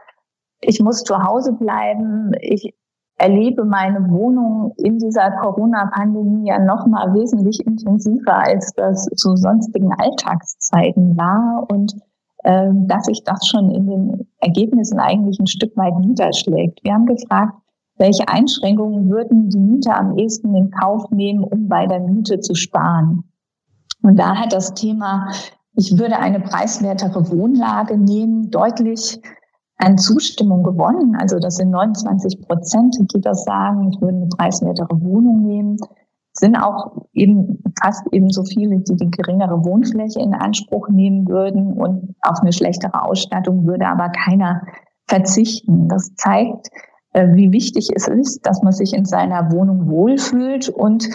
ich 0.60 0.80
muss 0.80 1.04
zu 1.04 1.22
Hause 1.22 1.52
bleiben, 1.52 2.32
ich 2.40 2.74
erlebe 3.18 3.64
meine 3.64 4.10
Wohnung 4.10 4.74
in 4.76 4.98
dieser 4.98 5.30
Corona-Pandemie 5.42 6.48
ja 6.48 6.58
noch 6.58 6.86
mal 6.86 7.14
wesentlich 7.14 7.64
intensiver, 7.66 8.36
als 8.36 8.72
das 8.74 9.06
zu 9.16 9.36
sonstigen 9.36 9.92
Alltagszeiten 9.92 11.16
war 11.16 11.66
und 11.70 11.94
äh, 12.44 12.70
dass 12.72 13.06
sich 13.06 13.24
das 13.24 13.46
schon 13.46 13.70
in 13.70 13.86
den 13.86 14.28
Ergebnissen 14.40 14.98
eigentlich 14.98 15.38
ein 15.38 15.46
Stück 15.46 15.76
weit 15.76 15.98
niederschlägt. 15.98 16.80
Wir 16.84 16.92
haben 16.92 17.06
gefragt, 17.06 17.54
welche 17.98 18.28
Einschränkungen 18.28 19.08
würden 19.08 19.48
die 19.48 19.58
Mieter 19.58 19.96
am 19.96 20.18
ehesten 20.18 20.54
in 20.54 20.70
Kauf 20.70 21.10
nehmen, 21.10 21.42
um 21.42 21.68
bei 21.68 21.86
der 21.86 22.00
Miete 22.00 22.40
zu 22.40 22.54
sparen? 22.54 23.24
Und 24.02 24.18
da 24.18 24.36
hat 24.36 24.52
das 24.52 24.74
Thema, 24.74 25.30
ich 25.74 25.98
würde 25.98 26.18
eine 26.18 26.40
preiswertere 26.40 27.30
Wohnlage 27.30 27.96
nehmen, 27.96 28.50
deutlich 28.50 29.20
an 29.78 29.98
Zustimmung 29.98 30.62
gewonnen. 30.62 31.16
Also 31.16 31.38
das 31.38 31.56
sind 31.56 31.70
29 31.70 32.40
Prozent, 32.42 32.96
die 33.14 33.20
das 33.20 33.44
sagen, 33.44 33.90
ich 33.92 34.00
würde 34.00 34.16
eine 34.16 34.28
preiswertere 34.28 35.00
Wohnung 35.00 35.42
nehmen. 35.42 35.76
Sind 36.32 36.56
auch 36.56 37.06
eben 37.12 37.62
fast 37.82 38.02
ebenso 38.12 38.44
viele, 38.44 38.78
die 38.80 38.96
die 38.96 39.10
geringere 39.10 39.64
Wohnfläche 39.64 40.20
in 40.20 40.34
Anspruch 40.34 40.88
nehmen 40.88 41.26
würden 41.28 41.72
und 41.72 42.14
auf 42.20 42.40
eine 42.40 42.52
schlechtere 42.52 43.02
Ausstattung 43.02 43.66
würde 43.66 43.86
aber 43.86 44.10
keiner 44.10 44.62
verzichten. 45.08 45.88
Das 45.88 46.14
zeigt, 46.16 46.68
äh, 47.12 47.34
wie 47.34 47.52
wichtig 47.52 47.88
es 47.94 48.08
ist, 48.08 48.46
dass 48.46 48.62
man 48.62 48.72
sich 48.72 48.92
in 48.92 49.06
seiner 49.06 49.50
Wohnung 49.50 49.88
wohlfühlt 49.88 50.68
und 50.68 51.08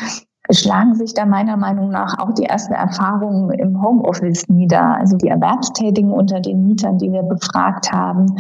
schlagen 0.50 0.96
sich 0.96 1.14
da 1.14 1.26
meiner 1.26 1.58
Meinung 1.58 1.90
nach 1.90 2.18
auch 2.20 2.34
die 2.34 2.46
ersten 2.46 2.74
Erfahrungen 2.74 3.52
im 3.52 3.82
Homeoffice 3.82 4.50
nieder. 4.50 4.96
Also 4.96 5.18
die 5.18 5.28
Erwerbstätigen 5.28 6.12
unter 6.12 6.40
den 6.40 6.66
Mietern, 6.66 6.98
die 6.98 7.12
wir 7.12 7.24
befragt 7.24 7.92
haben, 7.92 8.36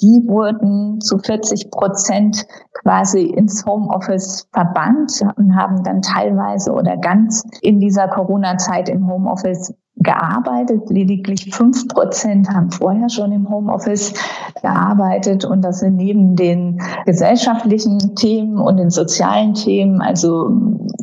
die 0.00 0.28
wurden 0.28 1.00
zu 1.00 1.18
40 1.18 1.70
Prozent 1.70 2.46
quasi 2.72 3.22
ins 3.22 3.64
Homeoffice 3.66 4.48
verbannt 4.52 5.20
und 5.36 5.56
haben 5.56 5.82
dann 5.82 6.02
teilweise 6.02 6.72
oder 6.72 6.96
ganz 6.96 7.44
in 7.62 7.80
dieser 7.80 8.08
Corona-Zeit 8.08 8.88
im 8.88 9.08
Homeoffice 9.08 9.74
gearbeitet. 10.00 10.88
Lediglich 10.90 11.54
fünf 11.54 11.88
Prozent 11.88 12.48
haben 12.48 12.70
vorher 12.70 13.08
schon 13.08 13.32
im 13.32 13.48
Homeoffice 13.48 14.14
gearbeitet. 14.62 15.44
Und 15.44 15.62
das 15.62 15.80
sind 15.80 15.96
neben 15.96 16.36
den 16.36 16.80
gesellschaftlichen 17.06 18.14
Themen 18.14 18.58
und 18.58 18.76
den 18.76 18.90
sozialen 18.90 19.54
Themen, 19.54 20.00
also 20.00 20.50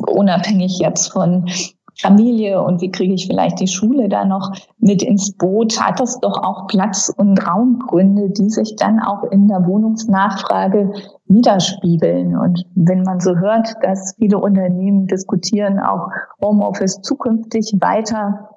unabhängig 0.06 0.78
jetzt 0.78 1.08
von 1.08 1.46
Familie 1.98 2.62
und 2.62 2.82
wie 2.82 2.90
kriege 2.90 3.14
ich 3.14 3.26
vielleicht 3.26 3.58
die 3.58 3.68
Schule 3.68 4.08
da 4.08 4.24
noch 4.24 4.52
mit 4.78 5.02
ins 5.02 5.32
Boot, 5.32 5.80
hat 5.80 5.98
das 5.98 6.20
doch 6.20 6.42
auch 6.42 6.66
Platz- 6.66 7.12
und 7.16 7.38
Raumgründe, 7.46 8.30
die 8.30 8.50
sich 8.50 8.76
dann 8.76 9.00
auch 9.00 9.24
in 9.30 9.48
der 9.48 9.66
Wohnungsnachfrage 9.66 10.92
widerspiegeln. 11.26 12.36
Und 12.36 12.66
wenn 12.74 13.02
man 13.02 13.20
so 13.20 13.36
hört, 13.36 13.76
dass 13.82 14.14
viele 14.18 14.38
Unternehmen 14.38 15.06
diskutieren, 15.06 15.78
auch 15.78 16.08
Homeoffice 16.42 17.00
zukünftig 17.00 17.74
weiter 17.80 18.55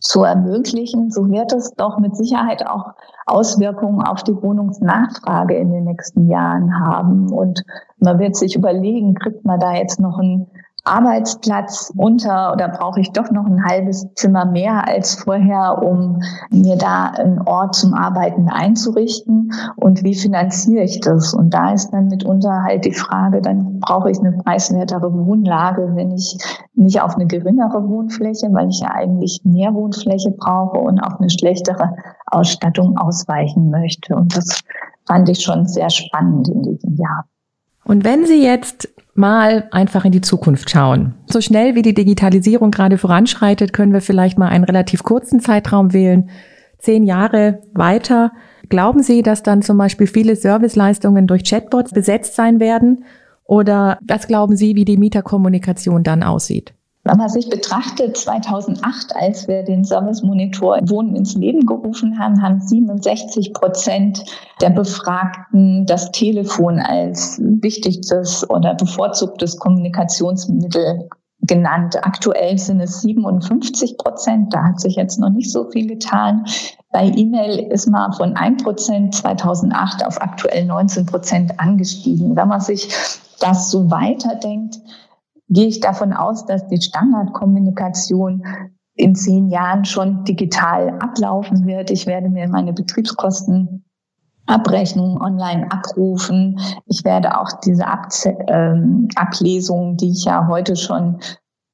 zu 0.00 0.24
ermöglichen, 0.24 1.10
so 1.10 1.30
wird 1.30 1.52
es 1.52 1.74
doch 1.74 1.98
mit 1.98 2.16
Sicherheit 2.16 2.66
auch 2.66 2.94
Auswirkungen 3.26 4.02
auf 4.02 4.24
die 4.24 4.34
Wohnungsnachfrage 4.42 5.54
in 5.54 5.70
den 5.70 5.84
nächsten 5.84 6.28
Jahren 6.28 6.80
haben. 6.80 7.30
Und 7.32 7.62
man 7.98 8.18
wird 8.18 8.34
sich 8.34 8.56
überlegen, 8.56 9.14
kriegt 9.14 9.44
man 9.44 9.60
da 9.60 9.74
jetzt 9.74 10.00
noch 10.00 10.18
ein 10.18 10.46
Arbeitsplatz 10.90 11.92
unter 11.96 12.52
oder 12.52 12.68
brauche 12.68 13.00
ich 13.00 13.12
doch 13.12 13.30
noch 13.30 13.46
ein 13.46 13.64
halbes 13.64 14.06
Zimmer 14.14 14.44
mehr 14.44 14.86
als 14.88 15.14
vorher, 15.14 15.82
um 15.82 16.20
mir 16.50 16.76
da 16.76 17.06
einen 17.10 17.40
Ort 17.42 17.76
zum 17.76 17.94
Arbeiten 17.94 18.48
einzurichten? 18.48 19.52
Und 19.76 20.02
wie 20.02 20.14
finanziere 20.14 20.82
ich 20.82 21.00
das? 21.00 21.32
Und 21.32 21.54
da 21.54 21.72
ist 21.72 21.90
dann 21.90 22.08
mitunter 22.08 22.64
halt 22.64 22.84
die 22.84 22.92
Frage, 22.92 23.40
dann 23.40 23.78
brauche 23.80 24.10
ich 24.10 24.18
eine 24.18 24.32
preiswertere 24.32 25.12
Wohnlage, 25.12 25.92
wenn 25.94 26.10
ich 26.10 26.36
nicht 26.74 27.00
auf 27.00 27.14
eine 27.14 27.26
geringere 27.26 27.88
Wohnfläche, 27.88 28.48
weil 28.52 28.68
ich 28.68 28.80
ja 28.80 28.90
eigentlich 28.90 29.40
mehr 29.44 29.72
Wohnfläche 29.74 30.32
brauche 30.32 30.78
und 30.78 31.00
auf 31.00 31.20
eine 31.20 31.30
schlechtere 31.30 31.94
Ausstattung 32.26 32.96
ausweichen 32.98 33.70
möchte. 33.70 34.16
Und 34.16 34.36
das 34.36 34.60
fand 35.06 35.28
ich 35.28 35.42
schon 35.42 35.66
sehr 35.66 35.90
spannend 35.90 36.48
in 36.48 36.62
diesem 36.62 36.96
Jahr. 36.96 37.24
Und 37.90 38.04
wenn 38.04 38.24
Sie 38.24 38.40
jetzt 38.40 38.88
mal 39.14 39.66
einfach 39.72 40.04
in 40.04 40.12
die 40.12 40.20
Zukunft 40.20 40.70
schauen. 40.70 41.14
So 41.26 41.40
schnell 41.40 41.74
wie 41.74 41.82
die 41.82 41.92
Digitalisierung 41.92 42.70
gerade 42.70 42.98
voranschreitet, 42.98 43.72
können 43.72 43.92
wir 43.92 44.00
vielleicht 44.00 44.38
mal 44.38 44.46
einen 44.46 44.62
relativ 44.62 45.02
kurzen 45.02 45.40
Zeitraum 45.40 45.92
wählen. 45.92 46.30
Zehn 46.78 47.02
Jahre 47.02 47.62
weiter. 47.74 48.30
Glauben 48.68 49.02
Sie, 49.02 49.22
dass 49.22 49.42
dann 49.42 49.60
zum 49.62 49.76
Beispiel 49.76 50.06
viele 50.06 50.36
Serviceleistungen 50.36 51.26
durch 51.26 51.42
Chatbots 51.42 51.90
besetzt 51.90 52.36
sein 52.36 52.60
werden? 52.60 53.02
Oder 53.42 53.98
was 54.06 54.28
glauben 54.28 54.54
Sie, 54.54 54.76
wie 54.76 54.84
die 54.84 54.96
Mieterkommunikation 54.96 56.04
dann 56.04 56.22
aussieht? 56.22 56.72
Wenn 57.10 57.18
man 57.18 57.28
sich 57.28 57.50
betrachtet, 57.50 58.16
2008, 58.16 59.16
als 59.16 59.48
wir 59.48 59.64
den 59.64 59.84
Service 59.84 60.22
Monitor 60.22 60.78
Wohnen 60.88 61.16
ins 61.16 61.34
Leben 61.34 61.66
gerufen 61.66 62.16
haben, 62.20 62.40
haben 62.40 62.60
67 62.60 63.52
Prozent 63.52 64.24
der 64.60 64.70
Befragten 64.70 65.86
das 65.86 66.12
Telefon 66.12 66.78
als 66.78 67.40
wichtigstes 67.42 68.48
oder 68.48 68.76
bevorzugtes 68.76 69.58
Kommunikationsmittel 69.58 71.08
genannt. 71.40 71.96
Aktuell 72.00 72.56
sind 72.58 72.78
es 72.78 73.00
57 73.00 73.98
Prozent. 73.98 74.54
Da 74.54 74.62
hat 74.62 74.80
sich 74.80 74.94
jetzt 74.94 75.18
noch 75.18 75.30
nicht 75.30 75.50
so 75.50 75.68
viel 75.68 75.88
getan. 75.88 76.44
Bei 76.92 77.06
E-Mail 77.06 77.72
ist 77.72 77.88
man 77.88 78.12
von 78.12 78.36
1 78.36 78.62
Prozent 78.62 79.16
2008 79.16 80.06
auf 80.06 80.22
aktuell 80.22 80.64
19 80.64 81.06
Prozent 81.06 81.58
angestiegen. 81.58 82.36
Wenn 82.36 82.46
man 82.46 82.60
sich 82.60 82.88
das 83.40 83.68
so 83.68 83.90
weiterdenkt, 83.90 84.78
gehe 85.50 85.66
ich 85.66 85.80
davon 85.80 86.12
aus, 86.12 86.46
dass 86.46 86.66
die 86.68 86.80
Standardkommunikation 86.80 88.44
in 88.94 89.14
zehn 89.14 89.48
Jahren 89.48 89.84
schon 89.84 90.24
digital 90.24 90.98
ablaufen 91.00 91.66
wird. 91.66 91.90
Ich 91.90 92.06
werde 92.06 92.28
mir 92.28 92.48
meine 92.48 92.72
Betriebskosten 92.72 93.84
Abrechnung 94.46 95.20
online 95.20 95.70
abrufen. 95.70 96.58
Ich 96.86 97.04
werde 97.04 97.38
auch 97.38 97.60
diese 97.64 97.86
Abze 97.86 98.36
ähm, 98.48 99.08
Ablesungen, 99.14 99.96
die 99.96 100.10
ich 100.10 100.24
ja 100.24 100.48
heute 100.48 100.76
schon 100.76 101.20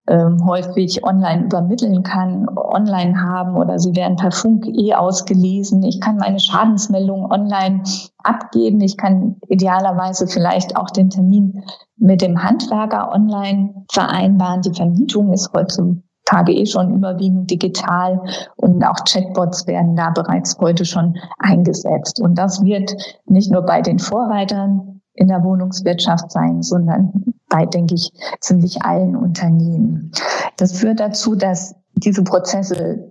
ähm, 0.08 0.46
häufig 0.46 1.04
online 1.04 1.44
übermitteln 1.44 2.02
kann, 2.02 2.48
online 2.48 3.20
haben 3.20 3.56
oder 3.56 3.78
sie 3.78 3.96
werden 3.96 4.16
per 4.16 4.30
Funk 4.30 4.66
eh 4.66 4.94
ausgelesen. 4.94 5.82
Ich 5.82 6.00
kann 6.00 6.16
meine 6.16 6.38
Schadensmeldung 6.38 7.30
online 7.30 7.82
abgeben. 8.22 8.80
Ich 8.80 8.96
kann 8.96 9.36
idealerweise 9.48 10.26
vielleicht 10.26 10.76
auch 10.76 10.90
den 10.90 11.10
Termin 11.10 11.62
mit 11.96 12.22
dem 12.22 12.42
Handwerker 12.42 13.12
online 13.12 13.84
vereinbaren. 13.90 14.62
Die 14.62 14.74
Vermietung 14.74 15.32
ist 15.32 15.50
heutzutage 15.52 16.52
eh 16.52 16.66
schon 16.66 16.94
überwiegend 16.94 17.50
digital 17.50 18.20
und 18.56 18.84
auch 18.84 19.04
Chatbots 19.04 19.66
werden 19.66 19.96
da 19.96 20.10
bereits 20.10 20.56
heute 20.60 20.84
schon 20.84 21.16
eingesetzt. 21.38 22.20
Und 22.20 22.36
das 22.38 22.62
wird 22.62 22.94
nicht 23.26 23.50
nur 23.50 23.62
bei 23.62 23.82
den 23.82 23.98
Vorreitern 23.98 25.00
in 25.14 25.28
der 25.28 25.42
Wohnungswirtschaft 25.42 26.30
sein, 26.30 26.62
sondern 26.62 27.35
bei, 27.56 27.66
denke 27.66 27.94
ich, 27.94 28.12
ziemlich 28.40 28.82
allen 28.82 29.16
Unternehmen. 29.16 30.10
Das 30.56 30.78
führt 30.78 31.00
dazu, 31.00 31.34
dass 31.34 31.74
diese 31.94 32.22
Prozesse 32.22 33.10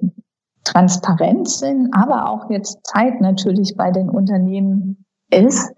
transparent 0.63 1.49
sind, 1.49 1.89
aber 1.93 2.29
auch 2.29 2.49
jetzt 2.49 2.79
Zeit 2.85 3.21
natürlich 3.21 3.75
bei 3.75 3.91
den 3.91 4.09
Unternehmen 4.09 5.05
ist, 5.31 5.71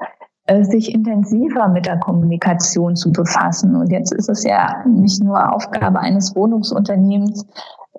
äh, 0.45 0.63
sich 0.63 0.93
intensiver 0.93 1.67
mit 1.69 1.85
der 1.85 1.99
Kommunikation 1.99 2.95
zu 2.95 3.11
befassen. 3.11 3.75
Und 3.75 3.91
jetzt 3.91 4.13
ist 4.13 4.29
es 4.29 4.43
ja 4.43 4.83
nicht 4.85 5.21
nur 5.23 5.53
Aufgabe 5.53 5.99
eines 5.99 6.35
Wohnungsunternehmens, 6.35 7.45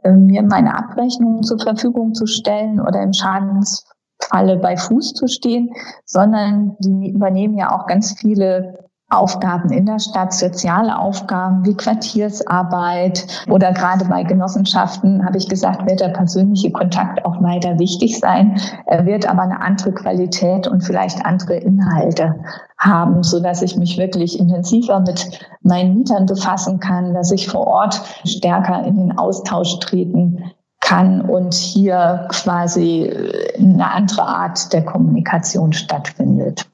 äh, 0.02 0.12
mir 0.12 0.42
meine 0.42 0.76
Abrechnungen 0.76 1.42
zur 1.42 1.58
Verfügung 1.58 2.14
zu 2.14 2.26
stellen 2.26 2.80
oder 2.80 3.02
im 3.02 3.12
Schadensfalle 3.12 4.58
bei 4.58 4.76
Fuß 4.76 5.14
zu 5.14 5.28
stehen, 5.28 5.70
sondern 6.04 6.76
die 6.78 7.10
übernehmen 7.10 7.56
ja 7.58 7.70
auch 7.78 7.86
ganz 7.86 8.12
viele 8.18 8.87
Aufgaben 9.10 9.72
in 9.72 9.86
der 9.86 10.00
Stadt, 10.00 10.34
soziale 10.34 10.98
Aufgaben 10.98 11.64
wie 11.64 11.74
Quartiersarbeit 11.74 13.26
oder 13.48 13.72
gerade 13.72 14.04
bei 14.04 14.22
Genossenschaften, 14.22 15.24
habe 15.24 15.38
ich 15.38 15.48
gesagt, 15.48 15.88
wird 15.88 16.00
der 16.00 16.10
persönliche 16.10 16.70
Kontakt 16.72 17.24
auch 17.24 17.42
weiter 17.42 17.78
wichtig 17.78 18.18
sein. 18.18 18.60
Er 18.84 19.06
wird 19.06 19.26
aber 19.26 19.42
eine 19.42 19.62
andere 19.62 19.92
Qualität 19.92 20.68
und 20.68 20.82
vielleicht 20.82 21.24
andere 21.24 21.56
Inhalte 21.56 22.34
haben, 22.76 23.22
so 23.22 23.40
dass 23.40 23.62
ich 23.62 23.78
mich 23.78 23.96
wirklich 23.96 24.38
intensiver 24.38 25.00
mit 25.00 25.40
meinen 25.62 25.94
Mietern 25.94 26.26
befassen 26.26 26.78
kann, 26.78 27.14
dass 27.14 27.30
ich 27.30 27.48
vor 27.48 27.66
Ort 27.66 28.02
stärker 28.26 28.84
in 28.84 28.98
den 28.98 29.18
Austausch 29.18 29.78
treten 29.80 30.52
kann 30.80 31.22
und 31.22 31.54
hier 31.54 32.26
quasi 32.28 33.10
eine 33.58 33.90
andere 33.90 34.22
Art 34.22 34.70
der 34.74 34.84
Kommunikation 34.84 35.72
stattfindet. 35.72 36.66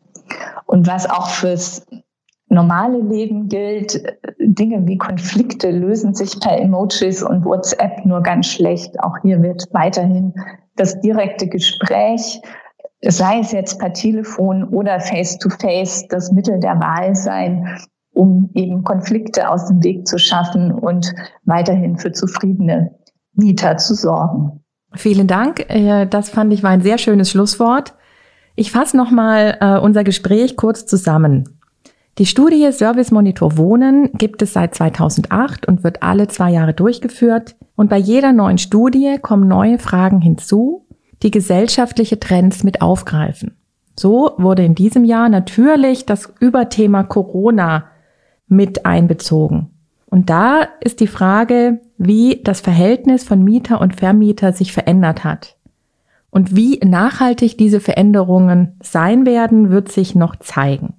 Und 0.67 0.89
was 0.89 1.09
auch 1.09 1.29
fürs 1.29 1.87
normale 2.49 2.99
Leben 3.01 3.49
gilt, 3.49 4.03
Dinge 4.39 4.87
wie 4.87 4.99
Konflikte 4.99 5.71
lösen 5.71 6.15
sich 6.15 6.39
per 6.41 6.61
Emojis 6.61 7.23
und 7.23 7.45
WhatsApp 7.45 8.05
nur 8.05 8.23
ganz 8.23 8.47
schlecht. 8.47 8.99
Auch 9.01 9.17
hier 9.23 9.43
wird 9.43 9.67
weiterhin 9.73 10.35
das 10.77 11.01
direkte 11.01 11.49
Gespräch, 11.49 12.41
sei 13.03 13.41
es 13.41 13.53
jetzt 13.53 13.79
per 13.79 13.93
Telefon 13.93 14.65
oder 14.65 15.01
face-to-face, 15.01 16.05
-face, 16.05 16.09
das 16.09 16.33
Mittel 16.33 16.59
der 16.61 16.81
Wahl 16.81 17.15
sein, 17.15 17.79
um 18.13 18.51
eben 18.55 18.85
Konflikte 18.85 19.49
aus 19.49 19.67
dem 19.67 19.83
Weg 19.83 20.07
zu 20.07 20.19
schaffen 20.19 20.73
und 20.73 21.13
weiterhin 21.45 21.99
für 21.99 22.13
zufriedene 22.13 22.95
Mieter 23.35 23.77
zu 23.77 23.95
sorgen. 23.95 24.65
Vielen 24.95 25.27
Dank. 25.27 25.69
Äh, 25.69 26.07
das 26.07 26.29
fand 26.29 26.53
ich 26.53 26.63
war 26.63 26.71
ein 26.71 26.83
sehr 26.83 26.99
schönes 26.99 27.31
Schlusswort. 27.31 27.95
Ich 28.57 28.71
fasse 28.71 28.97
nochmal 28.97 29.59
äh, 29.61 29.79
unser 29.79 30.05
Gespräch 30.05 30.57
kurz 30.57 30.87
zusammen. 30.87 31.59
Die 32.19 32.27
Studie 32.27 32.71
Service 32.71 33.11
Monitor 33.11 33.57
Wohnen 33.57 34.13
gibt 34.13 34.41
es 34.41 34.53
seit 34.53 34.73
2008 34.77 35.67
und 35.67 35.83
wird 35.83 36.05
alle 36.05 36.29
zwei 36.29 36.53
Jahre 36.53 36.73
durchgeführt. 36.73 37.57
Und 37.75 37.91
bei 37.91 37.99
jeder 37.99 38.33
neuen 38.33 38.59
Studie 38.59 39.19
kommen 39.21 39.49
neue 39.49 39.81
Fragen 39.81 40.21
hinzu, 40.21 40.87
die 41.25 41.33
gesellschaftliche 41.33 42.21
Trends 42.21 42.63
mit 42.63 42.83
aufgreifen. 42.83 43.57
So 43.99 44.31
wurde 44.39 44.65
in 44.65 44.77
diesem 44.77 45.05
Jahr 45.05 45.29
natürlich 45.29 46.07
das 46.07 46.33
Überthema 46.39 47.03
Corona 47.03 47.87
mit 48.47 48.87
einbezogen. 48.87 49.71
Und 50.07 50.31
da 50.31 50.69
ist 50.81 51.01
die 51.01 51.09
Frage, 51.09 51.81
wie 51.99 52.43
das 52.45 52.61
Verhältnis 52.61 53.25
von 53.25 53.43
Mieter 53.43 53.81
und 53.81 53.97
Vermieter 53.97 54.53
sich 54.53 54.73
verändert 54.73 55.25
hat. 55.25 55.57
Und 56.31 56.55
wie 56.55 56.79
nachhaltig 56.85 57.59
diese 57.59 57.81
Veränderungen 57.81 58.77
sein 58.81 59.27
werden, 59.27 59.71
wird 59.71 59.91
sich 59.91 60.15
noch 60.15 60.37
zeigen. 60.37 60.95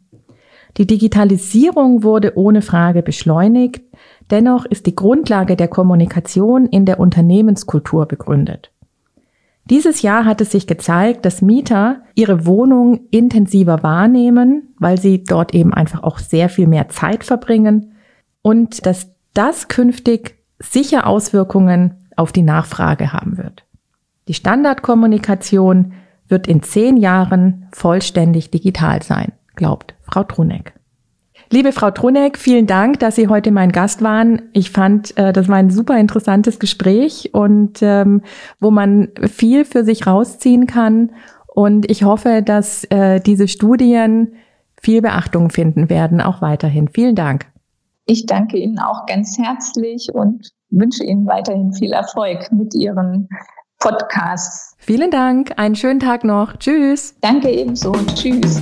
Die 0.78 0.88
Digitalisierung 0.88 2.04
wurde 2.04 2.38
ohne 2.38 2.62
Frage 2.62 3.02
beschleunigt, 3.02 3.82
dennoch 4.30 4.66
ist 4.66 4.86
die 4.88 4.96
Grundlage 4.96 5.56
der 5.56 5.70
Kommunikation 5.70 6.66
in 6.66 6.86
der 6.86 7.00
Unternehmenskultur 7.00 8.06
begründet. 8.06 8.72
Dieses 9.70 10.02
Jahr 10.02 10.26
hat 10.26 10.42
es 10.42 10.52
sich 10.52 10.68
gezeigt, 10.68 11.26
dass 11.26 11.42
Mieter 11.42 12.02
ihre 12.14 12.46
Wohnung 12.46 13.08
intensiver 13.10 13.82
wahrnehmen, 13.84 14.76
weil 14.78 15.00
sie 15.00 15.24
dort 15.24 15.56
eben 15.56 15.74
einfach 15.74 16.04
auch 16.04 16.20
sehr 16.20 16.50
viel 16.50 16.68
mehr 16.68 16.90
Zeit 16.90 17.24
verbringen 17.24 17.94
und 18.42 18.86
dass 18.86 19.10
das 19.34 19.68
künftig 19.68 20.36
sicher 20.60 21.08
Auswirkungen 21.08 22.10
auf 22.16 22.32
die 22.32 22.44
Nachfrage 22.44 23.12
haben 23.12 23.38
wird. 23.38 23.64
Die 24.28 24.34
Standardkommunikation 24.34 25.94
wird 26.28 26.48
in 26.48 26.62
zehn 26.62 26.98
Jahren 26.98 27.68
vollständig 27.72 28.52
digital 28.52 29.02
sein 29.02 29.32
glaubt 29.56 29.96
Frau 30.04 30.24
Truneck. 30.24 30.74
Liebe 31.52 31.72
Frau 31.72 31.92
Truneck, 31.92 32.38
vielen 32.38 32.66
Dank, 32.66 33.00
dass 33.00 33.16
Sie 33.16 33.28
heute 33.28 33.52
mein 33.52 33.72
Gast 33.72 34.02
waren. 34.02 34.42
Ich 34.54 34.72
fand, 34.72 35.16
äh, 35.18 35.32
das 35.32 35.48
war 35.48 35.58
ein 35.58 35.70
super 35.70 35.98
interessantes 36.00 36.60
Gespräch 36.60 37.30
und 37.34 37.82
ähm, 37.82 38.24
wo 38.60 38.72
man 38.72 39.10
viel 39.22 39.64
für 39.64 39.84
sich 39.84 40.08
rausziehen 40.08 40.66
kann. 40.66 41.12
Und 41.48 41.90
ich 41.90 42.04
hoffe, 42.04 42.42
dass 42.44 42.84
äh, 42.86 43.20
diese 43.20 43.48
Studien 43.48 44.34
viel 44.82 45.02
Beachtung 45.02 45.50
finden 45.50 45.90
werden, 45.90 46.20
auch 46.20 46.42
weiterhin. 46.42 46.90
Vielen 46.90 47.16
Dank. 47.16 47.46
Ich 48.06 48.26
danke 48.26 48.58
Ihnen 48.58 48.80
auch 48.80 49.06
ganz 49.06 49.38
herzlich 49.38 50.10
und 50.14 50.50
wünsche 50.70 51.04
Ihnen 51.04 51.26
weiterhin 51.26 51.74
viel 51.74 51.94
Erfolg 51.94 52.52
mit 52.52 52.74
Ihren 52.76 53.30
Podcasts. 53.80 54.76
Vielen 54.78 55.12
Dank. 55.12 55.54
Einen 55.58 55.76
schönen 55.76 56.00
Tag 56.00 56.24
noch. 56.24 56.58
Tschüss. 56.58 57.16
Danke 57.22 57.50
ebenso. 57.50 57.94
Tschüss. 58.16 58.62